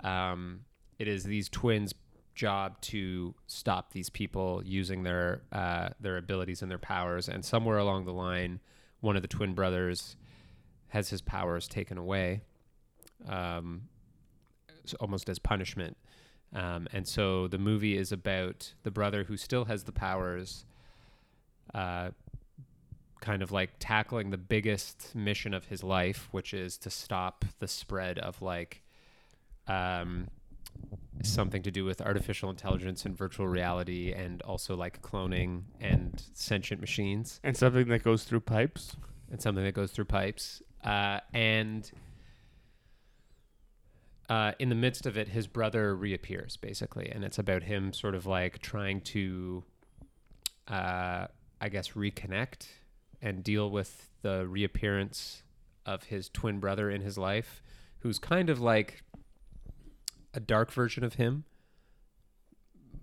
[0.00, 0.60] um,
[0.98, 1.92] it is these twins'
[2.38, 7.28] job to stop these people using their uh, their abilities and their powers.
[7.28, 8.60] And somewhere along the line,
[9.00, 10.16] one of the twin brothers
[10.88, 12.40] has his powers taken away,
[13.28, 13.88] um,
[15.00, 15.96] almost as punishment.
[16.54, 20.64] Um, and so the movie is about the brother who still has the powers,
[21.74, 22.10] uh,
[23.20, 27.68] kind of like tackling the biggest mission of his life, which is to stop the
[27.68, 28.82] spread of like
[29.66, 30.28] um,
[31.22, 36.80] something to do with artificial intelligence and virtual reality, and also like cloning and sentient
[36.80, 38.96] machines And something that goes through pipes.
[39.30, 40.62] and something that goes through pipes.
[40.84, 41.90] Uh, and
[44.28, 48.14] uh, in the midst of it, his brother reappears basically, and it's about him sort
[48.14, 49.64] of like trying to,
[50.68, 51.26] uh,
[51.60, 52.66] I guess, reconnect
[53.22, 55.42] and deal with the reappearance
[55.86, 57.62] of his twin brother in his life,
[58.00, 59.02] who's kind of like
[60.34, 61.44] a dark version of him,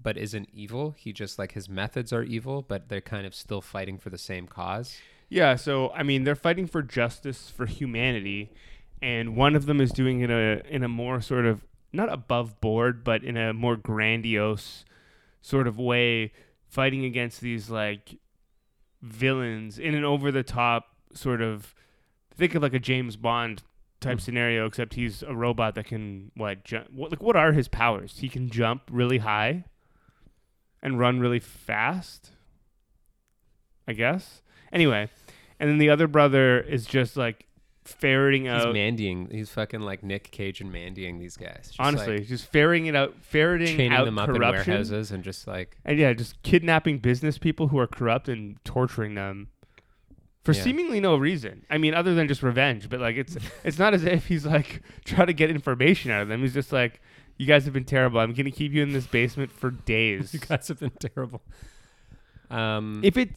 [0.01, 0.95] but isn't evil.
[0.97, 4.17] He just like his methods are evil, but they're kind of still fighting for the
[4.17, 4.97] same cause.
[5.29, 8.51] Yeah, so I mean, they're fighting for justice for humanity,
[9.01, 12.11] and one of them is doing it in a in a more sort of not
[12.11, 14.85] above board, but in a more grandiose
[15.41, 16.31] sort of way,
[16.67, 18.19] fighting against these like
[19.01, 21.73] villains in an over the top sort of
[22.35, 23.63] think of like a James Bond
[24.01, 24.21] type Mm.
[24.21, 26.89] scenario, except he's a robot that can what jump.
[26.91, 28.19] What like what are his powers?
[28.19, 29.65] He can jump really high
[30.83, 32.31] and run really fast.
[33.87, 34.41] I guess.
[34.71, 35.09] Anyway,
[35.59, 37.45] and then the other brother is just like
[37.83, 38.73] ferreting He's out.
[38.73, 39.29] mandying.
[39.29, 41.67] He's fucking like Nick Cage and mandying these guys.
[41.67, 45.11] Just honestly, like just ferreting it out, ferreting chaining out them up in corruption, warehouses
[45.11, 49.49] and just like and yeah, just kidnapping business people who are corrupt and torturing them
[50.45, 50.61] for Yeah.
[50.61, 51.65] seemingly no reason.
[51.69, 52.89] I mean, other than just revenge.
[52.89, 53.35] But like, it's
[53.65, 56.41] it's not as if he's like trying to get information out of them.
[56.41, 57.01] He's just like,
[57.37, 58.19] you guys have been terrible.
[58.19, 60.33] I'm gonna keep you in this basement for days.
[60.33, 61.41] you guys have been terrible.
[62.49, 63.31] Um, if it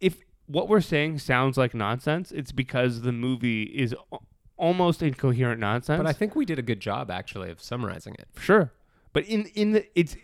[0.00, 4.18] if what we're saying sounds like nonsense, it's because the movie is a-
[4.56, 5.98] almost incoherent nonsense.
[5.98, 8.28] but I think we did a good job actually of summarizing it.
[8.38, 8.70] Sure,
[9.14, 10.16] but in in the it's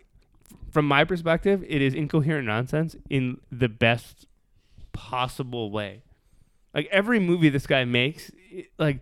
[0.71, 4.27] from my perspective, it is incoherent nonsense in the best
[4.93, 6.03] possible way.
[6.75, 8.31] Like every movie this guy makes,
[8.79, 9.01] like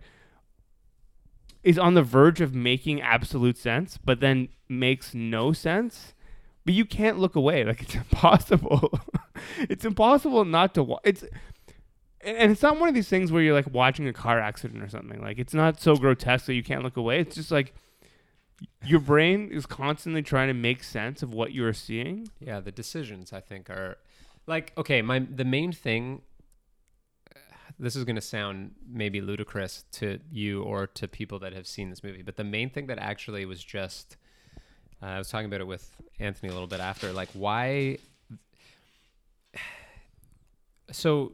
[1.63, 6.13] is on the verge of making absolute sense, but then makes no sense.
[6.65, 7.63] But you can't look away.
[7.65, 8.99] Like it's impossible.
[9.59, 11.01] it's impossible not to watch.
[11.03, 11.23] It's
[12.21, 14.89] and it's not one of these things where you're like watching a car accident or
[14.89, 15.21] something.
[15.21, 17.19] Like it's not so grotesque that you can't look away.
[17.19, 17.73] It's just like
[18.83, 22.29] your brain is constantly trying to make sense of what you are seeing.
[22.39, 23.97] Yeah, the decisions I think are
[24.47, 25.01] like okay.
[25.01, 26.21] My the main thing.
[27.79, 31.89] This is going to sound maybe ludicrous to you or to people that have seen
[31.89, 34.17] this movie, but the main thing that actually was just.
[35.01, 37.13] Uh, I was talking about it with Anthony a little bit after.
[37.13, 37.97] Like, why?
[40.91, 41.33] So,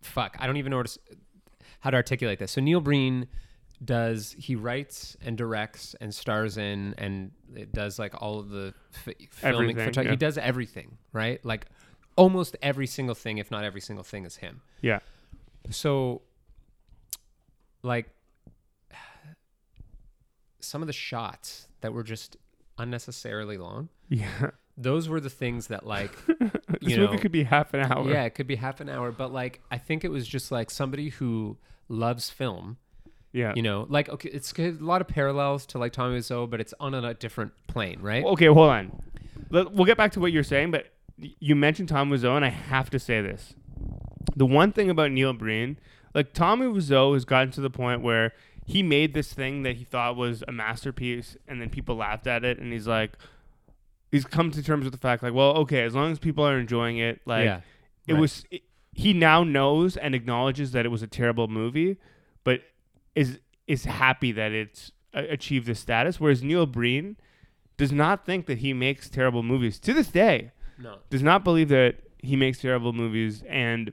[0.00, 0.36] fuck.
[0.38, 0.98] I don't even know to,
[1.80, 2.52] how to articulate this.
[2.52, 3.28] So Neil Breen
[3.84, 8.74] does he writes and directs and stars in and it does like all of the
[9.06, 10.10] f- filming photog- yeah.
[10.10, 11.64] he does everything right like
[12.14, 14.98] almost every single thing if not every single thing is him Yeah.
[15.70, 16.22] So
[17.82, 18.08] like
[20.60, 22.36] some of the shots that were just
[22.78, 24.50] unnecessarily long Yeah.
[24.76, 26.50] those were the things that like this
[26.80, 28.10] you movie know could be half an hour.
[28.10, 30.70] yeah it could be half an hour but like i think it was just like
[30.70, 31.56] somebody who
[31.88, 32.76] loves film
[33.32, 33.52] Yeah.
[33.56, 36.72] you know like okay it's a lot of parallels to like tommy Wiseau, but it's
[36.80, 39.02] on a different plane right Okay, hold on.
[39.50, 40.86] Let- We'll get back to what you're saying, but
[41.18, 43.54] you mentioned Tom Wiseau, and I have to say this.
[44.36, 45.78] The one thing about Neil Breen,
[46.14, 48.32] like Tommy Wiseau has gotten to the point where
[48.66, 52.44] he made this thing that he thought was a masterpiece, and then people laughed at
[52.44, 53.12] it, and he's like,
[54.10, 56.58] he's come to terms with the fact, like, well, okay, as long as people are
[56.58, 57.60] enjoying it, like, yeah
[58.10, 58.20] it right.
[58.20, 58.44] was.
[58.50, 58.62] It,
[58.92, 61.96] he now knows and acknowledges that it was a terrible movie,
[62.44, 62.60] but
[63.14, 66.18] is is happy that it's uh, achieved this status.
[66.18, 67.16] Whereas Neil Breen
[67.76, 70.50] does not think that he makes terrible movies to this day.
[70.78, 73.92] no Does not believe that he makes terrible movies, and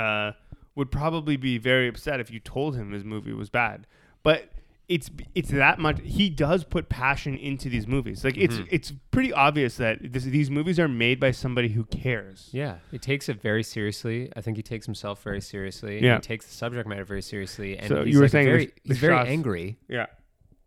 [0.00, 0.32] uh,
[0.74, 3.86] would probably be very upset if you told him his movie was bad.
[4.22, 4.50] But
[4.88, 5.98] it's it's that much.
[6.02, 8.24] He does put passion into these movies.
[8.24, 8.68] Like it's Mhm.
[8.70, 12.48] it's pretty obvious that this, these movies are made by somebody who cares.
[12.52, 14.32] Yeah, he takes it very seriously.
[14.36, 16.02] I think he takes himself very seriously.
[16.02, 16.16] Yeah.
[16.16, 17.78] he takes the subject matter very seriously.
[17.78, 19.78] And So he's you were like saying very, the- the he's very shots- angry.
[19.88, 20.06] Yeah.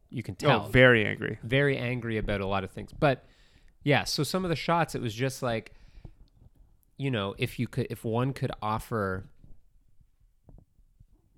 [0.09, 1.39] You can tell Oh, very angry.
[1.43, 2.93] very angry about a lot of things.
[2.93, 3.25] But
[3.83, 5.73] yeah, so some of the shots, it was just like,
[6.97, 9.25] you know, if you could, if one could offer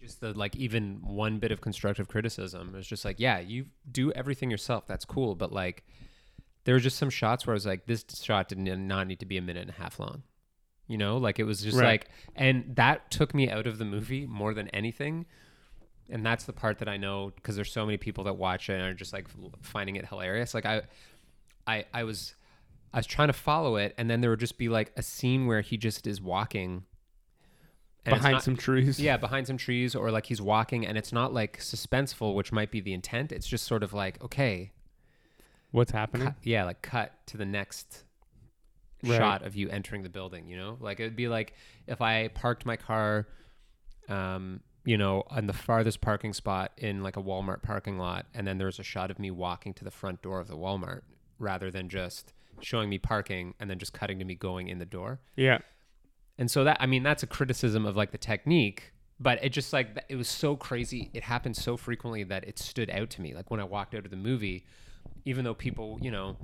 [0.01, 4.12] just the like even one bit of constructive criticism, it's just like, yeah, you do
[4.12, 4.86] everything yourself.
[4.88, 5.36] That's cool.
[5.36, 5.84] But like,
[6.66, 9.26] there were just some shots where I was like, this shot did not need to
[9.26, 10.24] be a minute and a half long.
[10.88, 11.86] You know, like it was just Right.
[11.88, 15.26] like, and that took me out of the movie more than anything
[16.10, 18.74] and that's the part that I know because there's so many people that watch it
[18.74, 19.26] and are just like
[19.64, 20.53] finding it hilarious.
[20.53, 20.84] Like I,
[21.66, 22.36] I, I was,
[22.96, 25.48] I was trying to follow it, and then there would just be like a scene
[25.48, 26.86] where he just is walking
[28.06, 29.00] and Behind not- some trees.
[29.02, 32.72] yeah, behind some trees, or like he's walking, and it's not like suspenseful, which might
[32.72, 33.32] be the intent.
[33.34, 34.72] It's just sort of like, okay,
[35.72, 36.28] What's happening?
[36.28, 38.04] cut, yeah, like cut to the next
[39.04, 39.18] Right.
[39.18, 40.48] shot of you entering the building.
[40.48, 41.54] You know, like it'd be like
[41.88, 43.28] if I parked my car,
[44.08, 48.48] um, you know, on the farthest parking spot in like a Walmart parking lot, and
[48.48, 51.02] then there's a shot of me walking to the front door of the Walmart,
[51.39, 54.86] rather than just showing me parking and then just cutting to me going in the
[54.86, 55.20] door.
[55.36, 55.60] Yeah.
[56.38, 59.72] And so that I mean that's a criticism of like the technique, but it just
[59.74, 61.10] like it was so crazy.
[61.14, 63.34] It happened so frequently that it stood out to me.
[63.34, 64.66] Like when I walked out of the movie,
[65.24, 66.36] even though people, you know,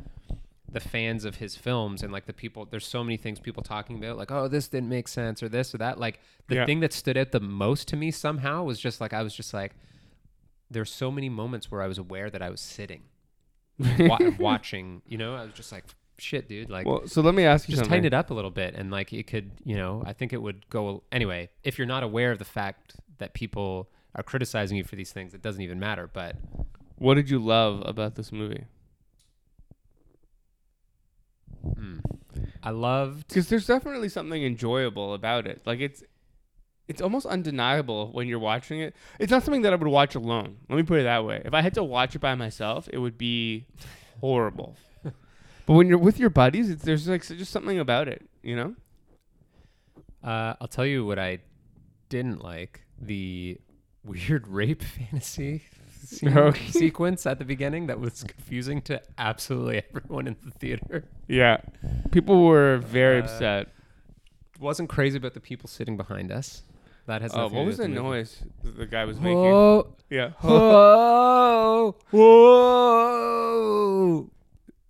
[0.72, 3.98] the fans of his films and like the people there's so many things people talking
[3.98, 6.66] about like oh this didn't make sense or this or that like the Yeah.
[6.66, 9.54] thing that stood out the most to me somehow was just like I was just
[9.54, 9.74] like
[10.70, 13.02] there's so many moments where I was aware that I was sitting
[14.00, 15.84] wa- watching you know I was just like
[16.22, 16.70] shit, dude.
[16.70, 17.90] Like, well, so let me ask you just something.
[17.90, 20.42] tighten it up a little bit, and like it could, you know, I think it
[20.42, 21.50] would go anyway.
[21.64, 25.34] If you're not aware of the fact that people are criticizing you for these things,
[25.34, 26.10] it doesn't even matter.
[26.12, 26.36] But
[26.98, 28.66] What did you love about this movie?
[31.64, 32.00] hmm,
[32.64, 33.28] I loved.
[33.28, 35.62] Because there's definitely something enjoyable about it.
[35.66, 36.04] Like it's,
[36.88, 38.96] it's almost undeniable when you're watching it.
[39.20, 40.58] It's not something that I would watch alone.
[40.70, 41.42] Let me put it that way.
[41.46, 43.66] If I had to watch it by myself, it would be
[44.20, 44.76] horrible.
[45.66, 48.28] But when you're with your buddies, it's, there's like s- just something about it.
[48.44, 48.76] You know?
[50.24, 51.40] Uh, I'll tell you what I
[52.10, 53.58] didn't like: the
[54.04, 55.64] weird rape fantasy
[56.04, 56.68] scene- Okay.
[56.72, 61.06] sequence at the beginning that was confusing to absolutely everyone in the theater.
[61.28, 61.58] Yeah.
[62.12, 63.68] People were very Uh, upset.
[64.60, 66.64] Wasn't crazy about the people sitting behind us.
[67.08, 69.38] That has Oh, nothing what was the noise the guy was making?
[69.42, 69.96] Whoa!
[70.10, 70.30] Yeah.
[70.40, 71.96] Whoa!
[72.12, 74.30] Whoa!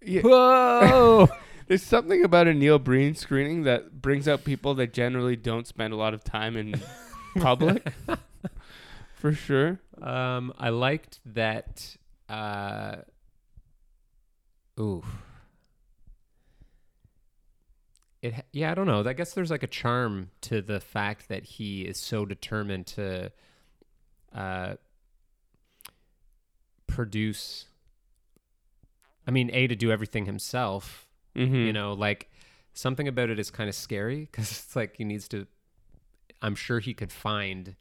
[0.03, 0.21] Yeah.
[0.21, 1.29] Whoa!
[1.67, 5.93] There's something about a Neil Breen screening that brings out people that generally don't spend
[5.93, 6.81] a lot of time in
[7.39, 7.87] public.
[9.15, 9.79] For sure.
[10.01, 11.95] um, I liked that.
[12.27, 12.97] Uh,
[14.79, 15.03] ooh.
[18.21, 19.03] It, yeah, I don't know.
[19.07, 23.31] I guess there's like a charm to the fact that he is so determined to
[24.33, 24.75] uh,
[26.87, 27.65] produce.
[29.27, 31.55] I mean, a to do everything himself, Mm-hmm.
[31.55, 32.29] you know like
[32.73, 35.47] something about it is kind of scary because it's like he needs to
[36.41, 37.77] i'm sure he could find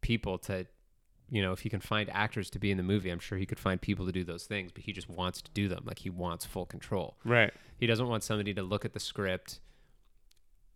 [0.00, 0.66] people to
[1.30, 3.44] you know if he can find actors to be in the movie i'm sure he
[3.44, 5.98] could find people to do those things but he just wants to do them like
[5.98, 7.52] he wants full control Right.
[7.78, 9.60] he doesn't want somebody to look at the script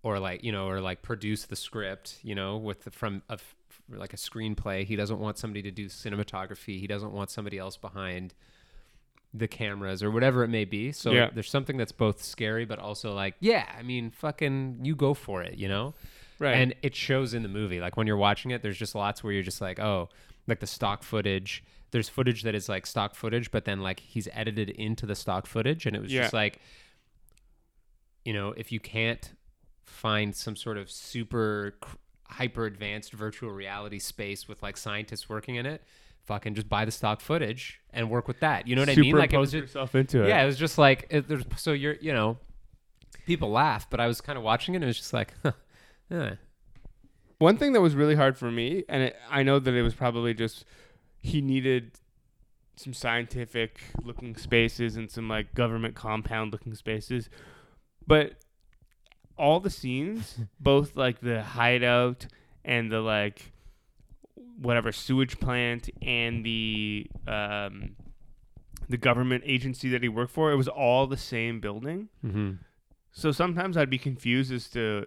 [0.02, 3.38] or like you know or like produce the script you know with the, from a,
[3.88, 7.76] like a screenplay he doesn't want somebody to do cinematography he doesn't want somebody else
[7.78, 8.34] behind
[9.34, 11.30] the cameras or whatever it may be so Yeah.
[11.32, 15.42] there's something that's both scary but also like yeah i mean fucking you go for
[15.42, 15.94] it you know
[16.38, 16.56] Right.
[16.56, 19.32] and it shows in the movie like when you're watching it there's just lots where
[19.32, 20.08] you're just like oh
[20.46, 21.62] like the stock footage
[21.92, 25.46] there's footage that is like stock footage but then like he's edited into the stock
[25.46, 26.22] footage and it was Yeah.
[26.22, 26.60] just like
[28.24, 29.32] you know if you can't
[29.84, 31.96] find some sort of super cr-
[32.28, 35.82] hyper advanced virtual reality space with like scientists working in it
[36.24, 39.16] fucking just buy the stock footage and work with that you know what i mean
[39.16, 40.28] like it was just yourself into it.
[40.28, 42.38] yeah it was just like it, there's so you're you know
[43.26, 45.52] people laugh but i was kind of watching it and it was just like huh,
[46.10, 46.34] eh.
[47.42, 49.94] One thing that was really hard for me, and it, I know that it was
[49.94, 50.64] probably just
[51.18, 51.90] he needed
[52.76, 57.28] some scientific looking spaces and some like government compound looking spaces,
[58.06, 58.34] but
[59.36, 62.28] all the scenes, both like the hideout
[62.64, 63.50] and the like
[64.60, 67.96] whatever sewage plant and the um,
[68.88, 72.08] the government agency that he worked for, it was all the same building.
[72.24, 72.52] mm-hmm.
[73.14, 75.06] So sometimes I'd be confused as to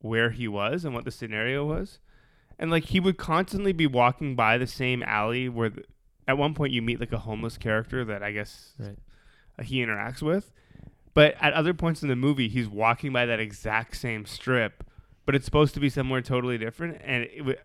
[0.00, 2.00] where he was and what the scenario was.
[2.58, 5.84] And like he would constantly be walking by the same alley where the,
[6.28, 8.98] at one point you meet like a homeless character that I guess Right.
[9.64, 10.52] he interacts with.
[11.14, 14.84] But at other points in the movie he's walking by that exact same strip,
[15.24, 17.60] but it's supposed to be somewhere totally different and it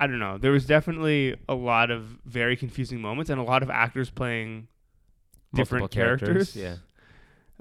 [0.00, 0.38] I don't know.
[0.38, 4.66] There was definitely a lot of very confusing moments and a lot of actors playing
[5.54, 6.80] different characters, characters.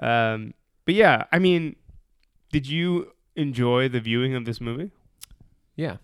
[0.02, 0.54] yeah Um,
[0.86, 1.76] but yeah, I mean,
[2.52, 4.92] did you enjoy the viewing of this movie?
[5.76, 5.98] yeah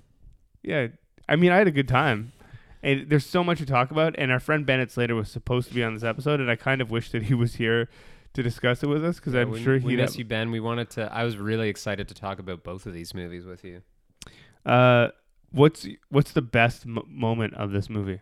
[0.61, 0.87] Yeah,
[1.29, 2.33] I mean, I had a good time.
[2.83, 4.13] And there's so much to talk about.
[4.17, 6.81] And our friend Bennett Slater was supposed to be on this episode, and I kind
[6.81, 7.89] of wish that he was here
[8.33, 9.95] to discuss it with us because Yeah, I'm we, sure he'd.
[9.97, 12.85] miss Have, you ben we wanted to i was really excited to talk about both
[12.85, 13.81] of these movies with you
[14.65, 15.07] uh,
[15.55, 18.19] what's what's the best mo- moment of this movie?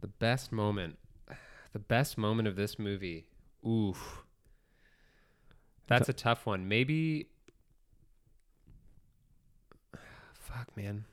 [0.00, 0.98] the best moment
[1.72, 3.26] the best moment of this movie
[3.66, 4.22] oof
[5.86, 7.26] that's a tough one maybe
[10.34, 11.06] fuck man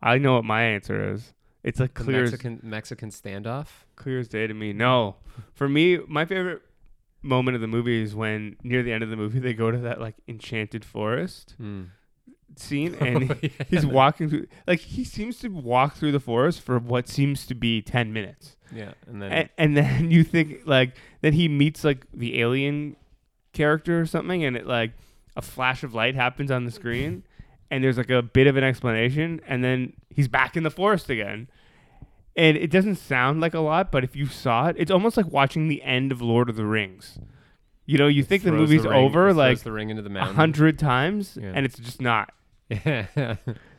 [0.00, 1.32] I know what my answer is.
[1.62, 4.72] It's the clear mexican mexican standoff clear as day to me.
[4.72, 5.16] No,
[5.54, 6.62] for me, my favorite
[7.22, 9.78] moment of the movie is when near the end of the movie they go to
[9.78, 11.82] that like enchanted forest Hmm.
[12.56, 16.78] scene and he- he's walking through like he seems to walk through the forest for
[16.78, 18.56] what seems to be 10 minutes.
[18.74, 22.96] Yeah and then and, and then you think like then he meets like the alien
[23.52, 24.92] character or something and it like
[25.36, 27.22] a flash of light happens on the screen
[27.70, 31.08] and there's like a bit of an explanation and then he's back in the forest
[31.10, 31.48] again
[32.36, 35.26] and it doesn't sound like a lot, but if you saw it, it's almost like
[35.26, 37.18] watching the end of Lord of the Rings.
[37.84, 40.24] You know, you think the movie's the ring, over like the ring into the a
[40.24, 41.52] hundred times, yeah.
[41.54, 42.32] and it's just not.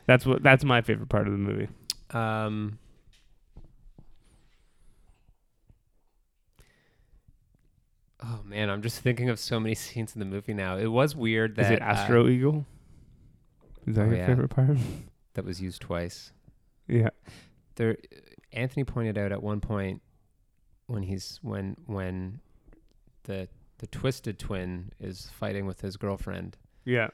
[0.06, 1.68] that's what that's my favorite part of the movie.
[2.12, 2.78] Um,
[8.22, 10.78] oh man, I'm just thinking of so many scenes in the movie now.
[10.78, 12.66] It was weird that is it uh, Astro uh, Eagle?
[13.88, 14.28] Is that oh, your yeah.
[14.28, 14.78] favorite part?
[15.34, 16.32] that was used twice.
[16.86, 17.12] Yeah,
[17.76, 17.96] there
[18.54, 20.02] Anthony pointed out at one point
[20.88, 22.40] when he's when when
[23.24, 23.48] the
[23.80, 27.10] the twisted twin is fighting with his girlfriend Yeah.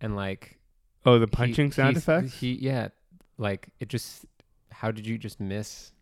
[0.00, 0.58] and like
[1.06, 2.40] Oh, the he- punching sound he's- effects?
[2.40, 2.88] He yeah,
[3.36, 4.24] like it just.
[4.70, 5.92] How did you just miss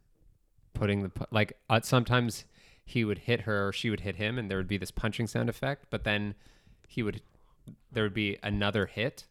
[0.74, 1.57] putting the like?
[1.70, 2.44] Uh, sometimes
[2.84, 5.26] he would hit her or she would hit him, and there would be this punching
[5.28, 5.86] sound effect.
[5.90, 6.34] But then
[6.88, 7.22] he would
[7.92, 9.24] there would be another hit,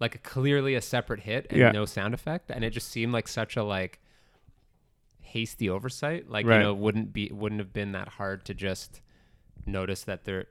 [0.00, 1.70] like a, clearly a separate hit and Yeah.
[1.70, 4.00] no sound effect, and it just seemed like such a like
[5.20, 6.28] hasty oversight.
[6.28, 6.56] Like Right.
[6.58, 9.00] you know, it wouldn't be wouldn't have been that hard to just
[9.66, 10.46] notice that there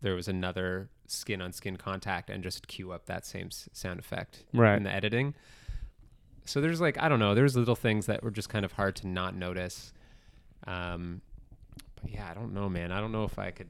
[0.00, 3.98] there was another skin on skin contact and just cue up that same s- sound
[3.98, 4.76] effect Right.
[4.76, 5.34] in the editing.
[6.46, 8.96] So there's like I don't know, there's little things that were just kind of hard
[8.96, 9.92] to not notice.
[10.66, 11.20] Um,
[12.00, 12.92] but yeah, I don't know, man.
[12.92, 13.68] I don't know if I could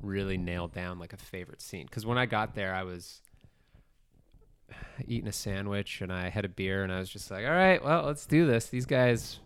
[0.00, 3.21] really nail down like a favorite scene because when I got there, I was
[5.06, 7.82] eating a sandwich and I had a beer and I was just like, all right,
[7.82, 8.66] well, let's do this.
[8.66, 9.40] These guys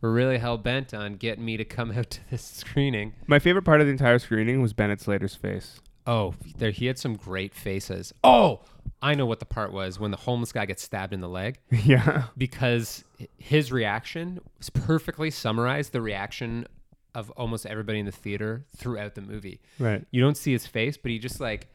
[0.00, 3.14] were really hell bent on getting me to come out to this screening.
[3.26, 5.80] My favorite part of the entire screening was Bennett Slater's face.
[6.06, 8.12] Oh, there he had some great faces.
[8.24, 8.60] Oh,
[9.02, 11.58] I know what the part was when the homeless guy gets stabbed in the leg
[11.70, 12.24] yeah.
[12.36, 13.04] because
[13.38, 16.66] his reaction was perfectly summarized the reaction
[17.14, 19.60] of almost everybody in the theater throughout the movie.
[19.78, 20.04] Right.
[20.10, 21.68] You don't see his face, but he just like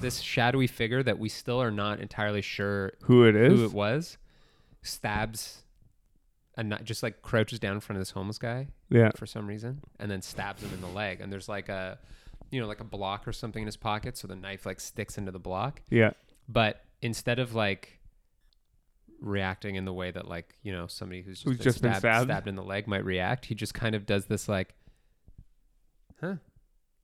[0.00, 3.52] this shadowy figure that we still are not entirely sure Who it is?
[3.52, 4.18] who it was
[4.82, 5.62] stabs
[6.56, 9.10] and not just like crouches down in front of this homeless guy yeah.
[9.16, 11.98] for some reason and then stabs him in the leg and there's like a
[12.50, 15.18] you know like a block or something in his pocket so the knife like sticks
[15.18, 16.10] into the block Yeah.
[16.48, 17.98] but instead of like
[19.20, 21.94] reacting in the way that like you know somebody who's just, Who's been, just been
[21.94, 22.46] stabbed, stabbed?
[22.46, 24.74] in the leg might react he just kind of does this like
[26.20, 26.34] huh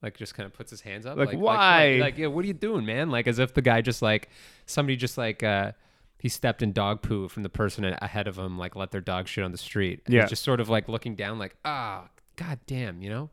[0.03, 1.99] like just kind of puts his hands up Like, like, why?
[2.01, 4.29] like, yeah what are you doing man like as if the guy just like
[4.67, 5.73] somebody just like uh
[6.19, 9.27] he stepped in dog poo from the person ahead of him like let their dog
[9.29, 10.23] shit on the street And Yeah.
[10.23, 13.31] he's just sort of like looking down like ah god damn you know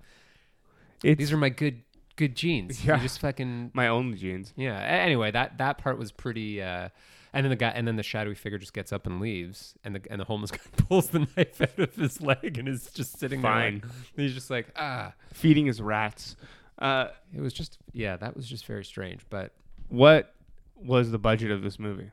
[1.03, 1.82] It's these are my good
[2.15, 2.95] good genes Yeah.
[2.95, 4.53] you just fucking my only jeans.
[4.57, 4.80] yeah.
[4.80, 6.61] Anyway, that that part was pretty.
[6.61, 6.89] Uh,
[7.34, 9.93] and then the guy, and then the shadowy figure just gets up and leaves, and
[9.93, 13.20] the and the homeless guy pulls the knife out of his leg and is just
[13.20, 13.82] sitting Fine.
[13.82, 13.89] there.
[13.91, 15.13] Like, he's just like ah.
[15.34, 16.36] Feeding his rats.
[16.80, 19.22] Uh, It was just yeah, that was just very strange.
[19.30, 19.54] But
[19.90, 20.34] what
[20.76, 22.12] was the budget of this movie?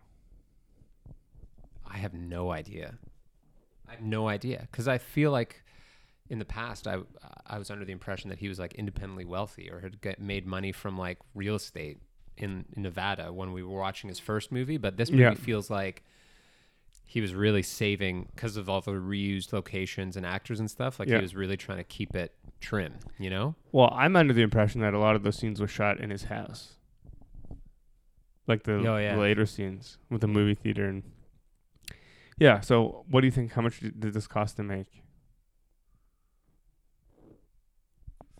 [1.86, 2.94] I have no idea.
[3.88, 5.62] I have no idea because I feel like
[6.30, 6.98] in the past I
[7.46, 10.46] I was under the impression that he was like independently wealthy or had get, made
[10.46, 11.98] money from like real estate
[12.36, 14.78] in, in Nevada when we were watching his first movie.
[14.78, 15.34] But this movie Yeah.
[15.34, 16.02] feels like
[17.06, 20.98] he was really saving because of all the reused locations and actors and stuff.
[20.98, 21.16] Like Yeah.
[21.16, 22.94] he was really trying to keep it trim.
[23.18, 23.54] You know?
[23.72, 26.24] Well, I'm under the impression that a lot of those scenes were shot in his
[26.24, 26.76] house.
[28.46, 29.16] Like the Oh, yeah.
[29.16, 31.02] later scenes with the movie theater and
[32.38, 35.02] Yeah, so what do you think how much did this cost to make?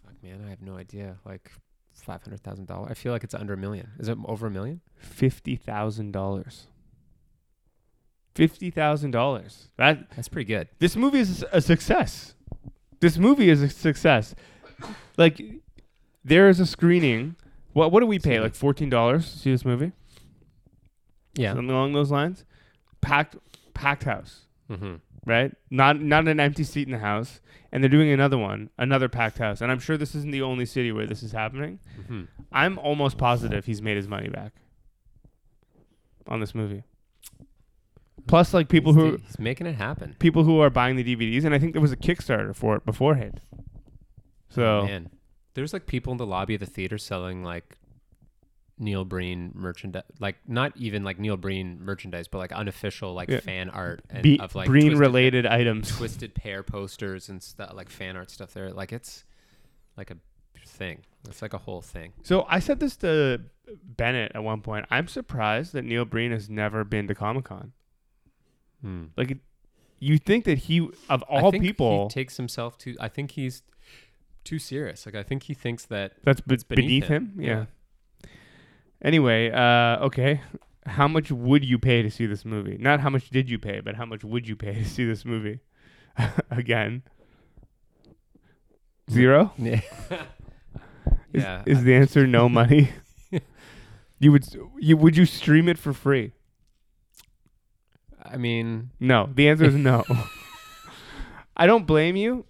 [0.04, 1.18] Fuck man, I have no idea.
[1.24, 1.52] Like
[1.94, 2.88] five hundred thousand dollars.
[2.90, 3.92] I feel like it's under a million.
[3.98, 4.80] Is it over a million?
[8.34, 8.72] $50,000.
[8.72, 9.68] $50,000.
[9.76, 10.68] That That's pretty good.
[10.78, 12.34] this movie is a success.
[13.00, 14.34] This movie is a success.
[15.16, 15.40] Like
[16.24, 17.36] there is a screening.
[17.72, 18.40] What what do we pay?
[18.40, 19.92] Like fourteen dollars to see this movie?
[21.34, 21.50] Yeah.
[21.54, 22.44] Something along those lines.
[23.00, 23.36] Packed
[23.74, 24.94] packed house, Mm-hmm.
[25.26, 25.52] right?
[25.70, 27.40] Not not an empty seat in the house.
[27.72, 29.60] And they're doing another one, another packed house.
[29.60, 31.80] And I'm sure this isn't the only city where this is happening.
[32.00, 32.22] Mm-hmm.
[32.52, 34.52] I'm almost positive he's made his money back
[36.28, 36.84] on this movie.
[38.26, 40.16] Plus, like people he's, who he's making it happen.
[40.18, 42.84] people who are buying the DVDs, and I think there was a Kickstarter for it
[42.86, 43.40] beforehand.
[44.48, 45.10] So oh, man,
[45.54, 47.76] there's like people in the lobby of the theater selling like
[48.78, 53.40] Neil Breen merchandise, like not even like Neil Breen merchandise, but like unofficial like Yeah.
[53.40, 55.96] fan art and be- of like Breen related items.
[55.96, 58.72] twisted pair posters and stuff like fan art stuff there.
[58.72, 59.24] Like it's
[59.96, 60.16] like a
[60.66, 61.02] thing.
[61.28, 62.12] It's like a whole thing.
[62.22, 63.40] So I said this to
[63.84, 64.86] Bennett at one point.
[64.90, 67.72] I'm surprised that Neil Breen has never been to Comic Con.
[68.84, 69.04] Hmm.
[69.16, 69.38] Like,
[69.98, 72.94] you think that he, of I all think people, he takes himself too.
[73.00, 73.62] I think he's
[74.44, 75.06] too serious.
[75.06, 77.32] Like I think he thinks that that's be- it's beneath, beneath him.
[77.36, 77.40] him.
[77.42, 77.64] Yeah.
[79.02, 80.42] Anyway, uh, okay.
[80.86, 82.76] How much would you pay to see this movie?
[82.78, 85.24] Not how much did you pay, but how much would you pay to see this
[85.24, 85.60] movie?
[86.50, 87.02] Again.
[89.10, 89.52] Zero?
[89.58, 89.80] yeah,
[91.32, 91.62] Is, yeah.
[91.66, 92.90] is the answer no money?
[94.18, 96.32] you would s- you would you stream it for free?
[98.24, 99.28] I mean, No.
[99.34, 100.04] The answer is no.
[101.56, 102.44] I don't blame you.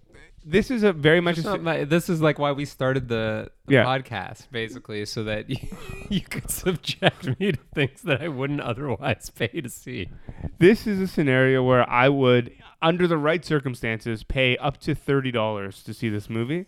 [0.47, 2.65] this is a very much a, It's s- not my- this is like why we
[2.65, 3.85] started the, the Yeah.
[3.85, 5.57] podcast, basically, so that you,
[6.09, 10.09] you could subject me to things that I wouldn't otherwise pay to see.
[10.59, 12.51] this is a scenario where I would,
[12.81, 16.65] under the right circumstances, pay up to thirty dollars to see this movie.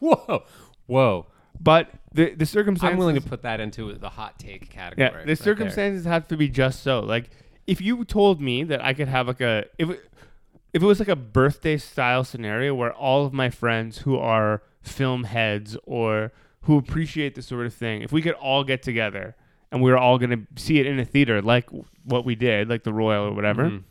[0.00, 0.44] Whoa,
[0.86, 1.26] whoa!
[1.60, 5.08] But the the circumstances I'm willing to put that into the hot take category.
[5.08, 5.36] Yeah, right the there.
[5.36, 7.00] circumstances have to be just so.
[7.00, 7.30] Like,
[7.66, 10.10] if you told me that I could have like a if it,
[10.72, 14.62] if it was like a birthday style scenario where all of my friends who are
[14.82, 19.34] film heads or who appreciate this sort of thing, if we could all get together
[19.72, 21.68] and we were all going to see it in a theater like
[22.04, 23.82] what we did, like the Royal or whatever, Mhm.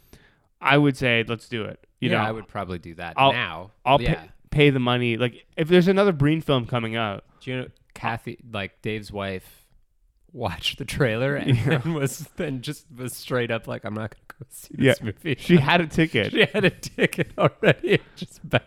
[0.62, 1.86] I would say let's do it.
[2.00, 3.72] You yeah, know, I would probably do that I'll- now.
[3.86, 4.16] I'll yeah.
[4.16, 5.18] pay, pay the money.
[5.18, 9.65] Like, if there's another Breen film coming out, Do you know Kathy, like Dave's wife,
[10.36, 11.78] watched the trailer and Yeah.
[11.80, 15.02] then was then just was straight up like, "I'm not gonna go see Yeah, this
[15.02, 18.00] movie." she had a ticket, she had a ticket already.
[18.16, 18.64] Just back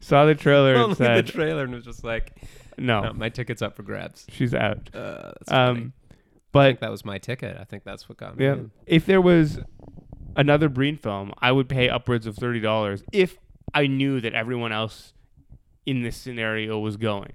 [0.00, 2.32] saw the trailer, and only said, the trailer and was just like,
[2.78, 5.32] "No, "No, my ticket's up for grabs." she's out." Uh.
[5.48, 6.14] Um, I
[6.50, 7.56] but think that was my ticket.
[7.60, 8.44] I think that's what got me.
[8.44, 8.52] Yeah.
[8.54, 8.70] in.
[8.86, 9.58] If there was
[10.36, 13.38] another Breen film, I would pay upwards of thirty dollars if
[13.74, 15.12] I knew that everyone else
[15.86, 17.32] in this scenario was going.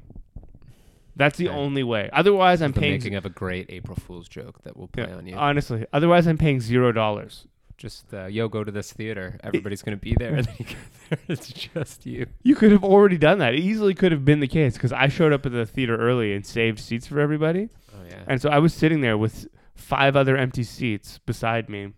[1.18, 1.58] That's the Okay.
[1.58, 2.10] only way.
[2.14, 2.94] Otherwise, I'm the paying.
[2.94, 5.36] making of a great April Fool's joke that will play Yeah, on you.
[5.36, 7.48] Honestly, otherwise I'm paying zero dollars.
[7.78, 9.38] just uh, yo, go to this theater.
[9.44, 10.34] Everybody's gonna be there.
[10.36, 10.78] and then you get
[11.10, 12.26] there, it's just you.
[12.44, 13.54] You could have already done that.
[13.54, 16.34] It easily could have been the case because I showed up at the theater early
[16.34, 18.24] and saved seats for everybody, Oh yeah.
[18.28, 21.94] and so I was sitting there with five other empty seats beside me.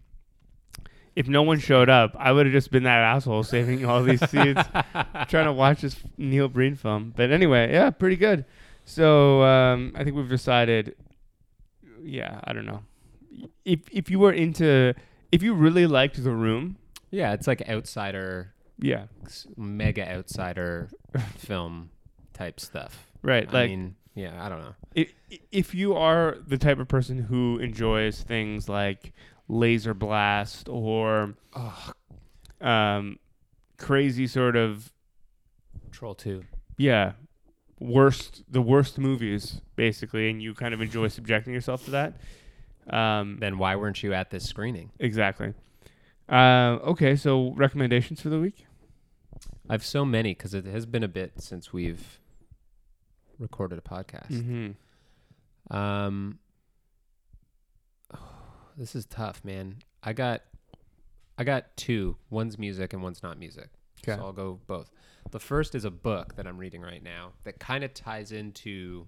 [1.15, 4.19] If no one showed up, I would have just been that asshole saving all these
[4.29, 4.61] seats.
[5.27, 7.13] trying to watch this Neil Breen film.
[7.15, 8.45] But anyway, yeah, pretty good.
[8.89, 10.95] So um, I think we've decided.
[12.01, 12.81] Yeah, I don't know.
[13.63, 14.95] If if you were into,
[15.31, 16.77] if you really liked The Room,
[17.11, 19.05] yeah, it's like outsider, yeah,
[19.55, 20.89] mega outsider
[21.37, 21.91] film
[22.33, 23.11] type stuff.
[23.21, 23.47] right.
[23.47, 24.75] I Like mean, yeah, I don't know.
[24.95, 25.13] if
[25.51, 29.13] if you are the type of person who enjoys things like
[29.47, 31.35] Laser Blast or
[32.61, 33.19] um,
[33.77, 34.91] crazy sort of
[35.91, 36.43] Troll two.
[36.77, 37.11] yeah
[37.79, 42.13] worst the worst movies basically and you kind of enjoy subjecting yourself to that
[42.89, 44.91] um Then why weren't you at this screening?
[44.99, 45.53] exactly
[46.27, 48.65] uh okay so recommendations for the week
[49.71, 52.19] I've so many because it has been a bit since we've
[53.37, 54.29] recorded a podcast.
[54.31, 55.75] mm-hmm.
[55.75, 56.39] Um,
[58.77, 59.75] this is tough, man.
[60.01, 60.41] I got,
[61.37, 62.15] I got two.
[62.31, 63.69] One's music and one's not music.
[64.03, 64.17] Okay.
[64.19, 64.89] So I'll go both.
[65.31, 69.07] The first is a book that I'm reading right now that kind of ties into.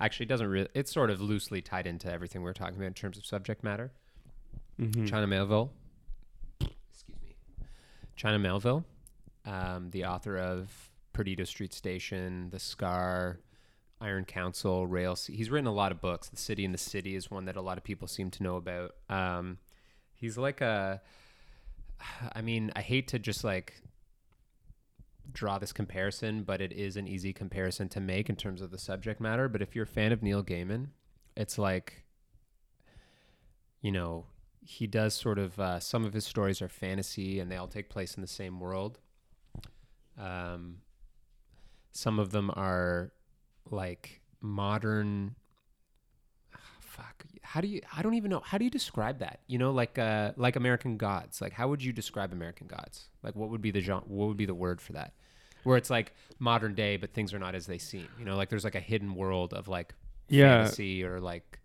[0.00, 0.68] Actually, doesn't really.
[0.74, 3.92] It's sort of loosely tied into everything we're talking about in terms of subject matter.
[4.80, 5.04] Mm-hmm.
[5.06, 5.70] China Miéville.
[6.60, 7.36] Excuse me.
[8.16, 8.84] China Miéville,
[9.46, 13.38] um, the author of Perdido Street Station, The Scar,
[14.00, 15.14] Iron Council, Rail.
[15.14, 16.28] C- He's written a lot of books.
[16.28, 18.56] The City and the City is one that a lot of people seem to know
[18.56, 18.96] about.
[19.08, 19.58] Um,
[20.14, 21.00] he's like a.
[22.34, 23.80] I mean, I hate to just like
[25.34, 28.78] draw this comparison, but it is an easy comparison to make in terms of the
[28.78, 29.48] subject matter.
[29.48, 30.86] But if you're a fan of Neil Gaiman,
[31.36, 32.04] it's like,
[33.82, 34.26] you know,
[34.62, 37.90] he does sort of uh, some of his stories are fantasy and they all take
[37.90, 38.98] place in the same world.
[40.18, 40.76] Um,
[41.92, 43.12] some of them are
[43.70, 45.34] like modern.
[46.54, 47.24] ah, Fuck.
[47.42, 47.80] How do you?
[47.94, 48.40] I don't even know.
[48.40, 49.40] How do you describe that?
[49.48, 51.40] You know, like uh, like American Gods.
[51.40, 53.08] Like, how would you describe American Gods?
[53.22, 54.04] Like, what would be the genre?
[54.06, 55.12] What would be the word for that?
[55.64, 58.08] Where it's like modern day, but things are not as they seem.
[58.18, 59.94] You know, like there's like a hidden world of like
[60.28, 60.62] Yeah.
[60.62, 61.58] fantasy or like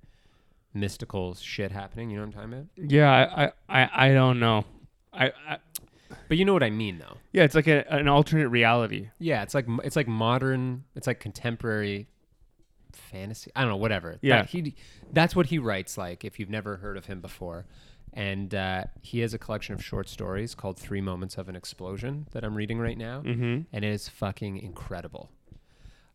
[0.73, 2.09] mystical shit happening.
[2.09, 2.91] You know what I'm talking about?
[2.91, 4.65] yeah I, I i don't know
[5.11, 5.57] I, I
[6.27, 7.17] But you know what I mean, though.
[7.31, 10.83] yeah it's like a, an alternate reality Yeah, it's like it's like modern.
[10.95, 12.07] It's like contemporary
[12.93, 13.51] fantasy.
[13.55, 14.17] I don't know, whatever.
[14.21, 14.37] Yeah.
[14.43, 14.75] That- he
[15.11, 15.97] that's what he writes.
[15.97, 17.65] Like if you've never heard of him before,
[18.13, 22.27] and uh, he has a collection of short stories called Three Moments of an Explosion
[22.31, 25.29] that I'm reading right now, mm-hmm and it is fucking incredible.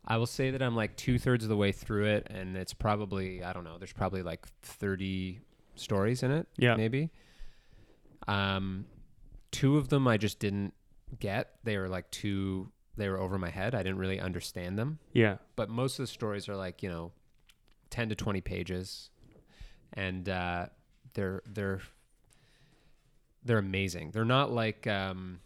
[0.06, 2.74] I will say that I'm like two thirds of the way through it, and it's
[2.74, 3.78] probably I don't know.
[3.78, 5.40] There's probably like 30
[5.76, 6.46] stories in it.
[6.56, 6.76] Yeah.
[6.76, 7.10] maybe.
[8.28, 8.86] Um,
[9.50, 10.74] two of them I just didn't
[11.20, 11.54] get.
[11.64, 12.70] They were like too.
[12.96, 13.74] They were over my head.
[13.74, 14.98] I didn't really understand them.
[15.12, 17.12] yeah But most of the stories are like you know,
[17.90, 19.10] 10 to 20 pages,
[19.92, 20.66] and uh,
[21.14, 21.80] they're they're
[23.44, 24.10] they're amazing.
[24.12, 25.40] They're not like um,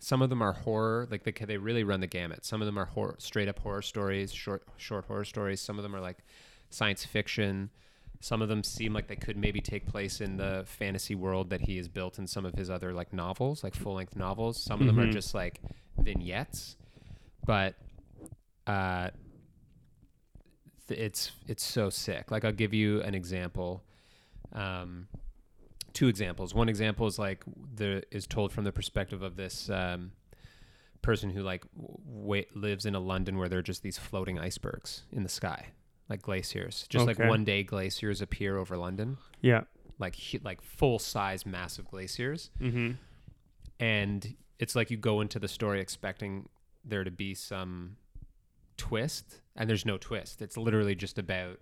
[0.00, 1.06] some of them are horror.
[1.10, 2.44] Like they they really run the gamut.
[2.44, 5.60] Some of them are horror, straight up horror stories, short short horror stories.
[5.60, 6.18] Some of them are like
[6.70, 7.70] science fiction.
[8.20, 11.60] Some of them seem like they could maybe take place in the fantasy world that
[11.60, 14.60] he has built in some of his other like novels, like full length novels.
[14.62, 15.12] Some of them are Mhm.
[15.12, 15.60] just like
[15.98, 16.76] vignettes.
[17.46, 17.74] but
[18.66, 19.10] uh,
[20.88, 22.30] th- it's it's so sick.
[22.30, 23.84] Like I'll give you an example.
[24.52, 25.08] Um,
[25.92, 26.54] two examples.
[26.54, 27.44] One example is like
[27.74, 30.12] the is told from the perspective of this um,
[31.02, 31.64] person who like
[32.06, 35.66] w- lives in a London where there are just these floating icebergs in the sky,
[36.08, 36.86] like glaciers.
[36.88, 39.62] Just like one day glaciers appear over London, Yeah.
[39.98, 42.92] like like full size massive glaciers, Mm-hmm.
[43.80, 46.48] and it's like you go into the story expecting
[46.84, 47.96] there to be some
[48.76, 50.40] twist, and there's no twist.
[50.42, 51.58] It's literally just about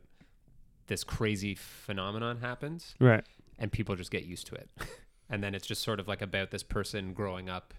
[0.87, 3.25] this crazy phenomenon happens Right.
[3.59, 4.69] and people just get used to it.
[5.31, 7.73] and then it's just sort of like about this person growing up,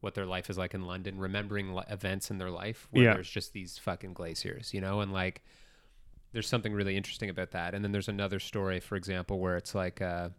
[0.00, 3.14] what their life is like in London, remembering li- events in their life where Yeah.
[3.14, 5.42] there's just these fucking glaciers, you know, and like
[6.32, 7.74] there's something really interesting about that.
[7.74, 10.30] And then there's another story, for example, where it's like, uh,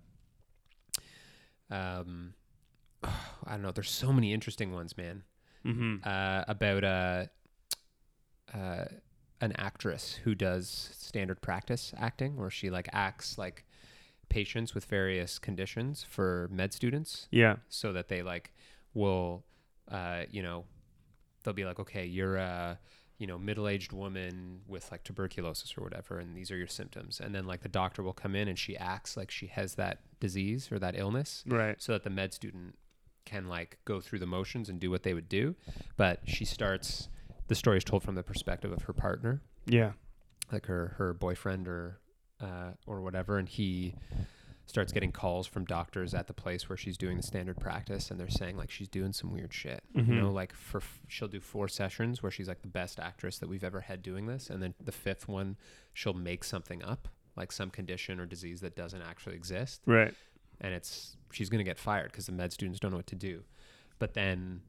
[1.71, 2.33] um,
[3.03, 3.11] I
[3.51, 3.71] don't know.
[3.71, 5.23] There's so many interesting ones, man.
[5.65, 6.07] Mm-hmm.
[6.07, 7.25] Uh, about uh,
[8.53, 8.85] uh,
[9.41, 13.65] an actress who does standard practice acting, where she like acts like
[14.29, 17.57] patients with various conditions for med students, Yeah.
[17.69, 18.53] so that they like
[18.93, 19.43] will,
[19.91, 20.65] uh, you know,
[21.43, 22.79] they'll be like, okay, you're a
[23.17, 27.33] you know middle-aged woman with like tuberculosis or whatever, and these are your symptoms, and
[27.35, 30.69] then like the doctor will come in and she acts like she has that disease
[30.71, 31.81] or that illness, Right.
[31.81, 32.77] so that the med student
[33.25, 35.55] can like go through the motions and do what they would do.
[35.97, 37.07] But she starts
[37.47, 39.93] the story is told from the perspective of her partner, Yeah.
[40.51, 41.99] like her her boyfriend or
[42.41, 43.95] uh, or whatever, and he
[44.67, 48.19] starts getting calls from doctors at the place where she's doing the standard practice, and
[48.19, 49.83] they're saying like she's doing some weird shit.
[49.93, 50.19] You Mhm.
[50.21, 53.47] know, like for f- she'll do four sessions where she's like the best actress that
[53.47, 55.55] we've ever had doing this, and then the fifth one
[55.93, 60.13] she'll make something up, like some condition or disease that doesn't actually exist Right.
[60.59, 63.15] and it's she's going to get fired because the med students don't know what to
[63.15, 63.43] do.
[63.99, 64.61] But then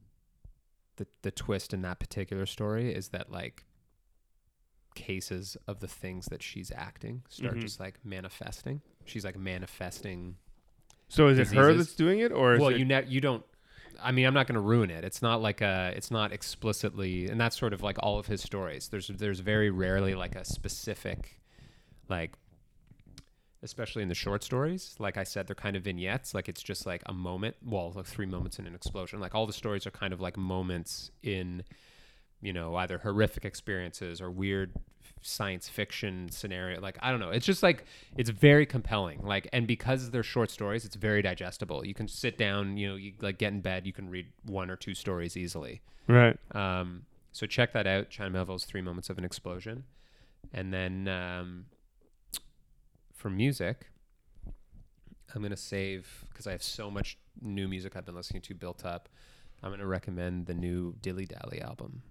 [0.96, 3.64] the the twist in that particular story is that like
[4.94, 7.60] cases of the things that she's acting start Mhm.
[7.60, 8.80] just like manifesting.
[9.04, 10.36] She's like manifesting.
[11.08, 12.78] So is it her that's doing it, or is well, it?
[12.78, 13.44] you ne- you don't.
[14.02, 15.04] I mean, I'm not going to ruin it.
[15.04, 15.92] It's not like a.
[15.96, 18.88] It's not explicitly, and that's sort of like all of his stories.
[18.88, 21.40] There's there's very rarely like a specific,
[22.08, 22.32] like,
[23.66, 24.94] especially in the short stories.
[24.98, 26.34] Like I said, they're kind of vignettes.
[26.34, 27.56] Like it's just like a moment.
[27.64, 29.20] Well, like three moments in an explosion.
[29.20, 31.64] Like all the stories are kind of like moments in,
[32.40, 34.72] you know, either horrific experiences or weird
[35.22, 37.84] science fiction scenario like i don't know it's just like
[38.16, 42.38] it's very compelling like and because they're short stories it's very digestible you can sit
[42.38, 45.36] down you know you like get in bed you can read one or two stories
[45.36, 46.36] easily right.
[46.54, 47.02] um
[47.32, 49.82] so check that out china miéville's three moments of an explosion
[50.52, 51.64] and then um
[53.26, 53.88] for music
[55.34, 58.84] i'm gonna save because i have so much new music i've been listening to built
[58.84, 59.08] up
[59.64, 62.02] i'm gonna recommend the new dilly dally album.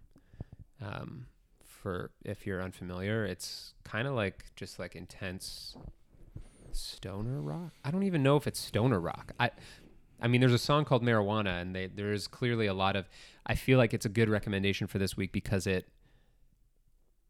[0.82, 1.28] Um
[1.63, 5.78] for if you're unfamiliar it's kind of like just like intense
[6.74, 7.72] stoner rock?
[7.86, 9.32] I don't even know if it's stoner rock.
[9.39, 9.51] I
[10.22, 13.07] i mean there's a song called marijuana and they there's clearly a lot of
[13.45, 15.88] i feel like it's a good recommendation for this week because it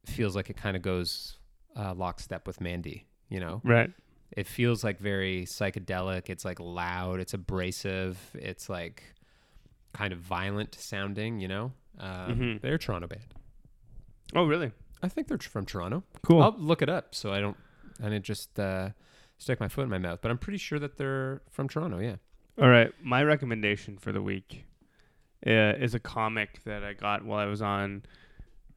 [0.07, 1.37] feels like it kind of goes
[1.75, 3.91] uh, lockstep with mandy you know Right.
[4.31, 9.03] it feels like very psychedelic it's like loud it's abrasive it's like
[9.93, 12.61] kind of violent sounding you know um, Mhm.
[12.61, 13.33] they're a toronto band
[14.33, 14.71] Oh, really?
[15.03, 16.41] i think they're from toronto Cool.
[16.41, 17.57] i'll look it up so i don't
[18.01, 18.89] i didn't just uh,
[19.37, 22.15] stick my foot in my mouth but i'm pretty sure that they're from toronto yeah
[22.61, 22.91] All right.
[23.03, 24.65] My recommendation for the week
[25.45, 28.03] uh, is a comic that I got while I was on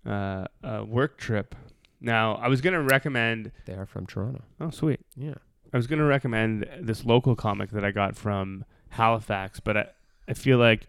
[0.05, 1.55] uh, a work trip.
[2.01, 3.51] Now, I was going to recommend.
[3.67, 5.01] they are from toronto Oh, sweet.
[5.17, 5.35] yeah
[5.73, 9.87] I was going to recommend this local comic that I got from Halifax, but I,
[10.27, 10.87] I feel like.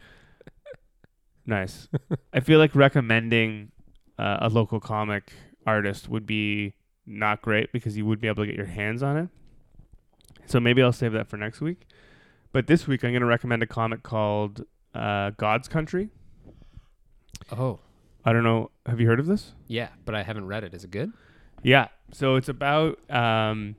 [1.46, 1.88] nice.
[2.34, 3.72] I feel like recommending
[4.18, 5.34] uh, a local comic
[5.66, 6.74] artist would be
[7.06, 9.30] not great because you would be able to get your hands on it.
[10.46, 11.86] So maybe I'll save that for next week.
[12.52, 14.64] But this week I'm going to recommend a comic called
[14.96, 16.10] uh, God's Country.
[17.52, 17.80] oh
[18.30, 18.72] I don't know.
[18.86, 19.54] Have you heard of this?
[19.68, 21.12] yeah but i haven't read it is it good
[21.64, 21.88] Yeah.
[22.12, 23.76] So it's about um,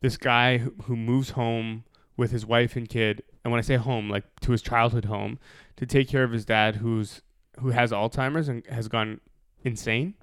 [0.00, 1.84] this guy who, who moves home
[2.16, 5.38] with his wife and kid, and when I say home, like to his childhood home,
[5.76, 7.22] to take care of his dad, who's
[7.60, 9.20] who has Alzheimer's and has gone
[9.64, 10.14] insane,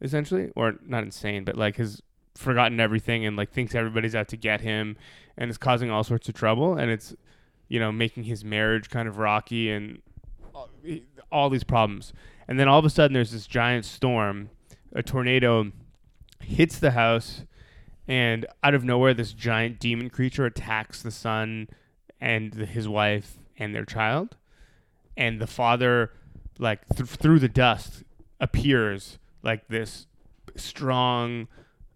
[0.00, 2.02] essentially, or not insane, but like has
[2.34, 4.96] forgotten everything and like thinks everybody's out to get him,
[5.36, 7.14] and is causing all sorts of trouble, and it's
[7.68, 10.00] you know making his marriage kind of rocky and
[10.54, 10.70] all-
[11.30, 12.12] all these problems,
[12.52, 14.50] and then all of a sudden there's this giant storm,
[14.92, 15.72] a tornado
[16.38, 17.44] hits the house
[18.06, 21.66] and out of nowhere this giant demon creature attacks the son
[22.20, 24.36] and the, his wife and their child
[25.16, 26.12] and the father
[26.58, 28.02] like th- through the dust
[28.38, 30.06] appears like this
[30.54, 31.48] strong,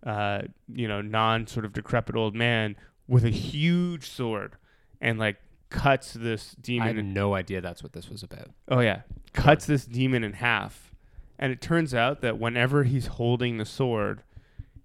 [0.06, 0.40] uh,
[0.72, 2.76] you know, non sort of decrepit old man
[3.06, 4.56] with a huge sword,
[5.02, 5.36] and like
[5.68, 6.88] cuts this demon.
[6.88, 8.48] I had no idea that's what this was about.
[8.70, 9.02] oh yeah,
[9.36, 10.94] cuts this demon in half,
[11.38, 14.22] and it turns out that whenever he's holding the sword,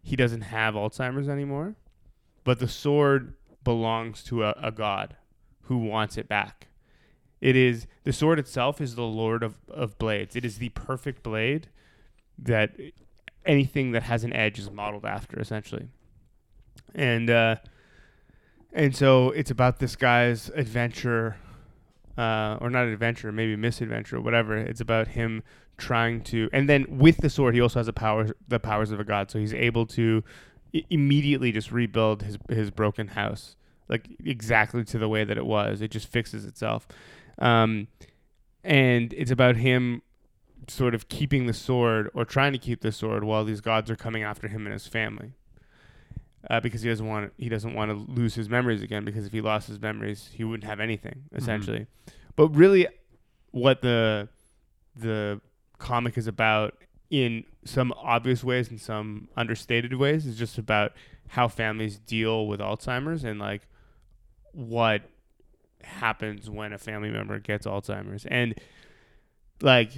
[0.03, 1.75] he doesn't have Alzheimer's anymore,
[2.43, 3.33] but the sword
[3.63, 5.15] belongs to a, a god
[5.63, 6.67] who wants it back.
[7.39, 10.35] It is the sword itself is the lord of, of blades.
[10.35, 11.69] It is the perfect blade
[12.37, 12.75] that
[13.45, 15.87] anything that has an edge is modeled after, essentially.
[16.93, 17.55] And uh,
[18.73, 21.37] and so it's about this guy's adventure,
[22.17, 24.57] uh, or not adventure, maybe misadventure, whatever.
[24.57, 25.43] It's about him
[25.77, 28.99] trying to, and then with the sword, he also has the powers the powers of
[28.99, 29.31] a god.
[29.31, 30.23] So he's able to
[30.75, 33.55] i- immediately just rebuild his his broken house,
[33.89, 35.81] like exactly to the way that it was.
[35.81, 36.87] It just fixes itself,
[37.39, 37.87] um,
[38.63, 40.01] and it's about him
[40.67, 43.95] sort of keeping the sword or trying to keep the sword while these gods are
[43.95, 45.33] coming after him and his family.
[46.49, 49.05] Uh, because he doesn't want he doesn't want to lose his memories again.
[49.05, 51.85] Because if he lost his memories, he wouldn't have anything essentially.
[52.35, 52.87] But really,
[53.51, 54.29] what the
[54.95, 55.39] the
[55.77, 56.75] comic is about
[57.09, 60.93] in some obvious ways and some understated ways is just about
[61.29, 63.67] how families deal with Alzheimer's and like
[64.53, 65.03] what
[65.83, 68.55] happens when a family member gets Alzheimer's and
[69.61, 69.91] like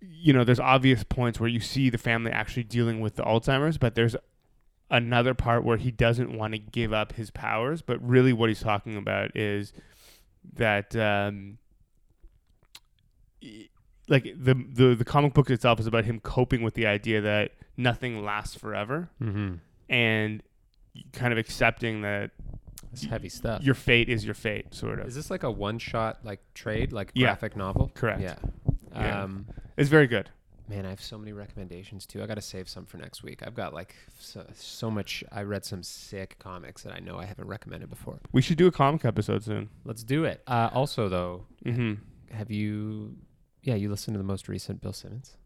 [0.00, 3.78] you know there's obvious points where you see the family actually dealing with the Alzheimer's
[3.78, 4.16] but there's
[4.90, 8.60] another part where he doesn't want to give up his powers but really what he's
[8.60, 9.72] talking about is
[10.54, 11.58] that um
[14.08, 17.52] like the, the the comic book itself is about him coping with the idea that
[17.76, 19.54] nothing lasts forever Mm-hmm.
[19.88, 20.42] and
[21.12, 22.30] kind of accepting that
[22.92, 23.62] It's heavy stuff.
[23.62, 27.10] your fate is your fate sort of Is this like a one-shot like trade, like
[27.14, 27.26] Yeah.
[27.26, 27.90] graphic novel?
[27.94, 28.20] Correct.
[28.22, 28.36] Yeah.
[28.94, 29.22] Yeah.
[29.24, 30.30] Um, it's very good
[30.68, 32.22] man, I have so many recommendations too.
[32.22, 33.42] I got to save some for next week.
[33.46, 35.22] I've got like so, so much.
[35.30, 38.18] I read some sick comics that I know I haven't recommended before.
[38.32, 40.42] we should do a comic episode soon Let's do it.
[40.46, 41.94] Uh, also, though, mm-hmm.
[42.34, 43.16] have you?
[43.62, 45.36] Yeah, you listened to the most recent Bill Simmons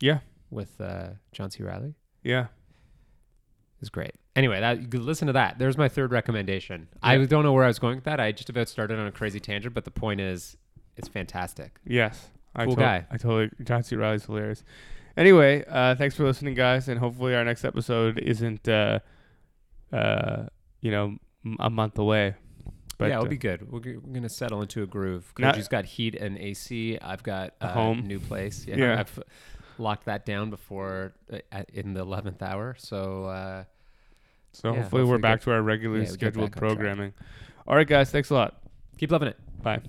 [0.00, 1.62] yeah with uh, John C.
[1.62, 1.94] Reilly.
[2.22, 4.12] yeah It was great.
[4.36, 5.58] Anyway, that you listen to that.
[5.58, 6.88] There's my third recommendation.
[7.02, 8.20] I don't know where I was going with that.
[8.20, 10.56] I just about started on a crazy tangent, but the point is,
[10.96, 11.78] it's fantastic.
[11.84, 13.06] yes I Cool to- guy.
[13.10, 13.96] I totally John C.
[13.96, 14.64] Reilly's hilarious
[15.16, 18.98] anyway uh thanks for listening guys and hopefully our next episode isn't uh
[19.92, 20.46] uh
[20.80, 22.34] you know m- a month away
[22.98, 23.70] but yeah, it'll uh, be good.
[23.70, 25.32] We're, g- we're gonna settle into a groove.
[25.38, 26.98] Now- Koji's got heat and AC.
[27.00, 28.00] I've got A uh, home.
[28.08, 28.66] new place.
[28.66, 28.98] Yeah, Yeah.
[28.98, 29.20] I've
[29.78, 32.74] locked that down before uh, at, in the eleventh hour.
[32.76, 33.64] So uh,
[34.52, 36.68] so yeah, hopefully, we're hopefully back to our regularly yeah, we get scheduled back on
[36.68, 36.76] track.
[36.76, 37.12] programming
[37.68, 38.60] all right guys thanks a lot
[38.98, 39.36] keep loving it.
[39.62, 39.80] bye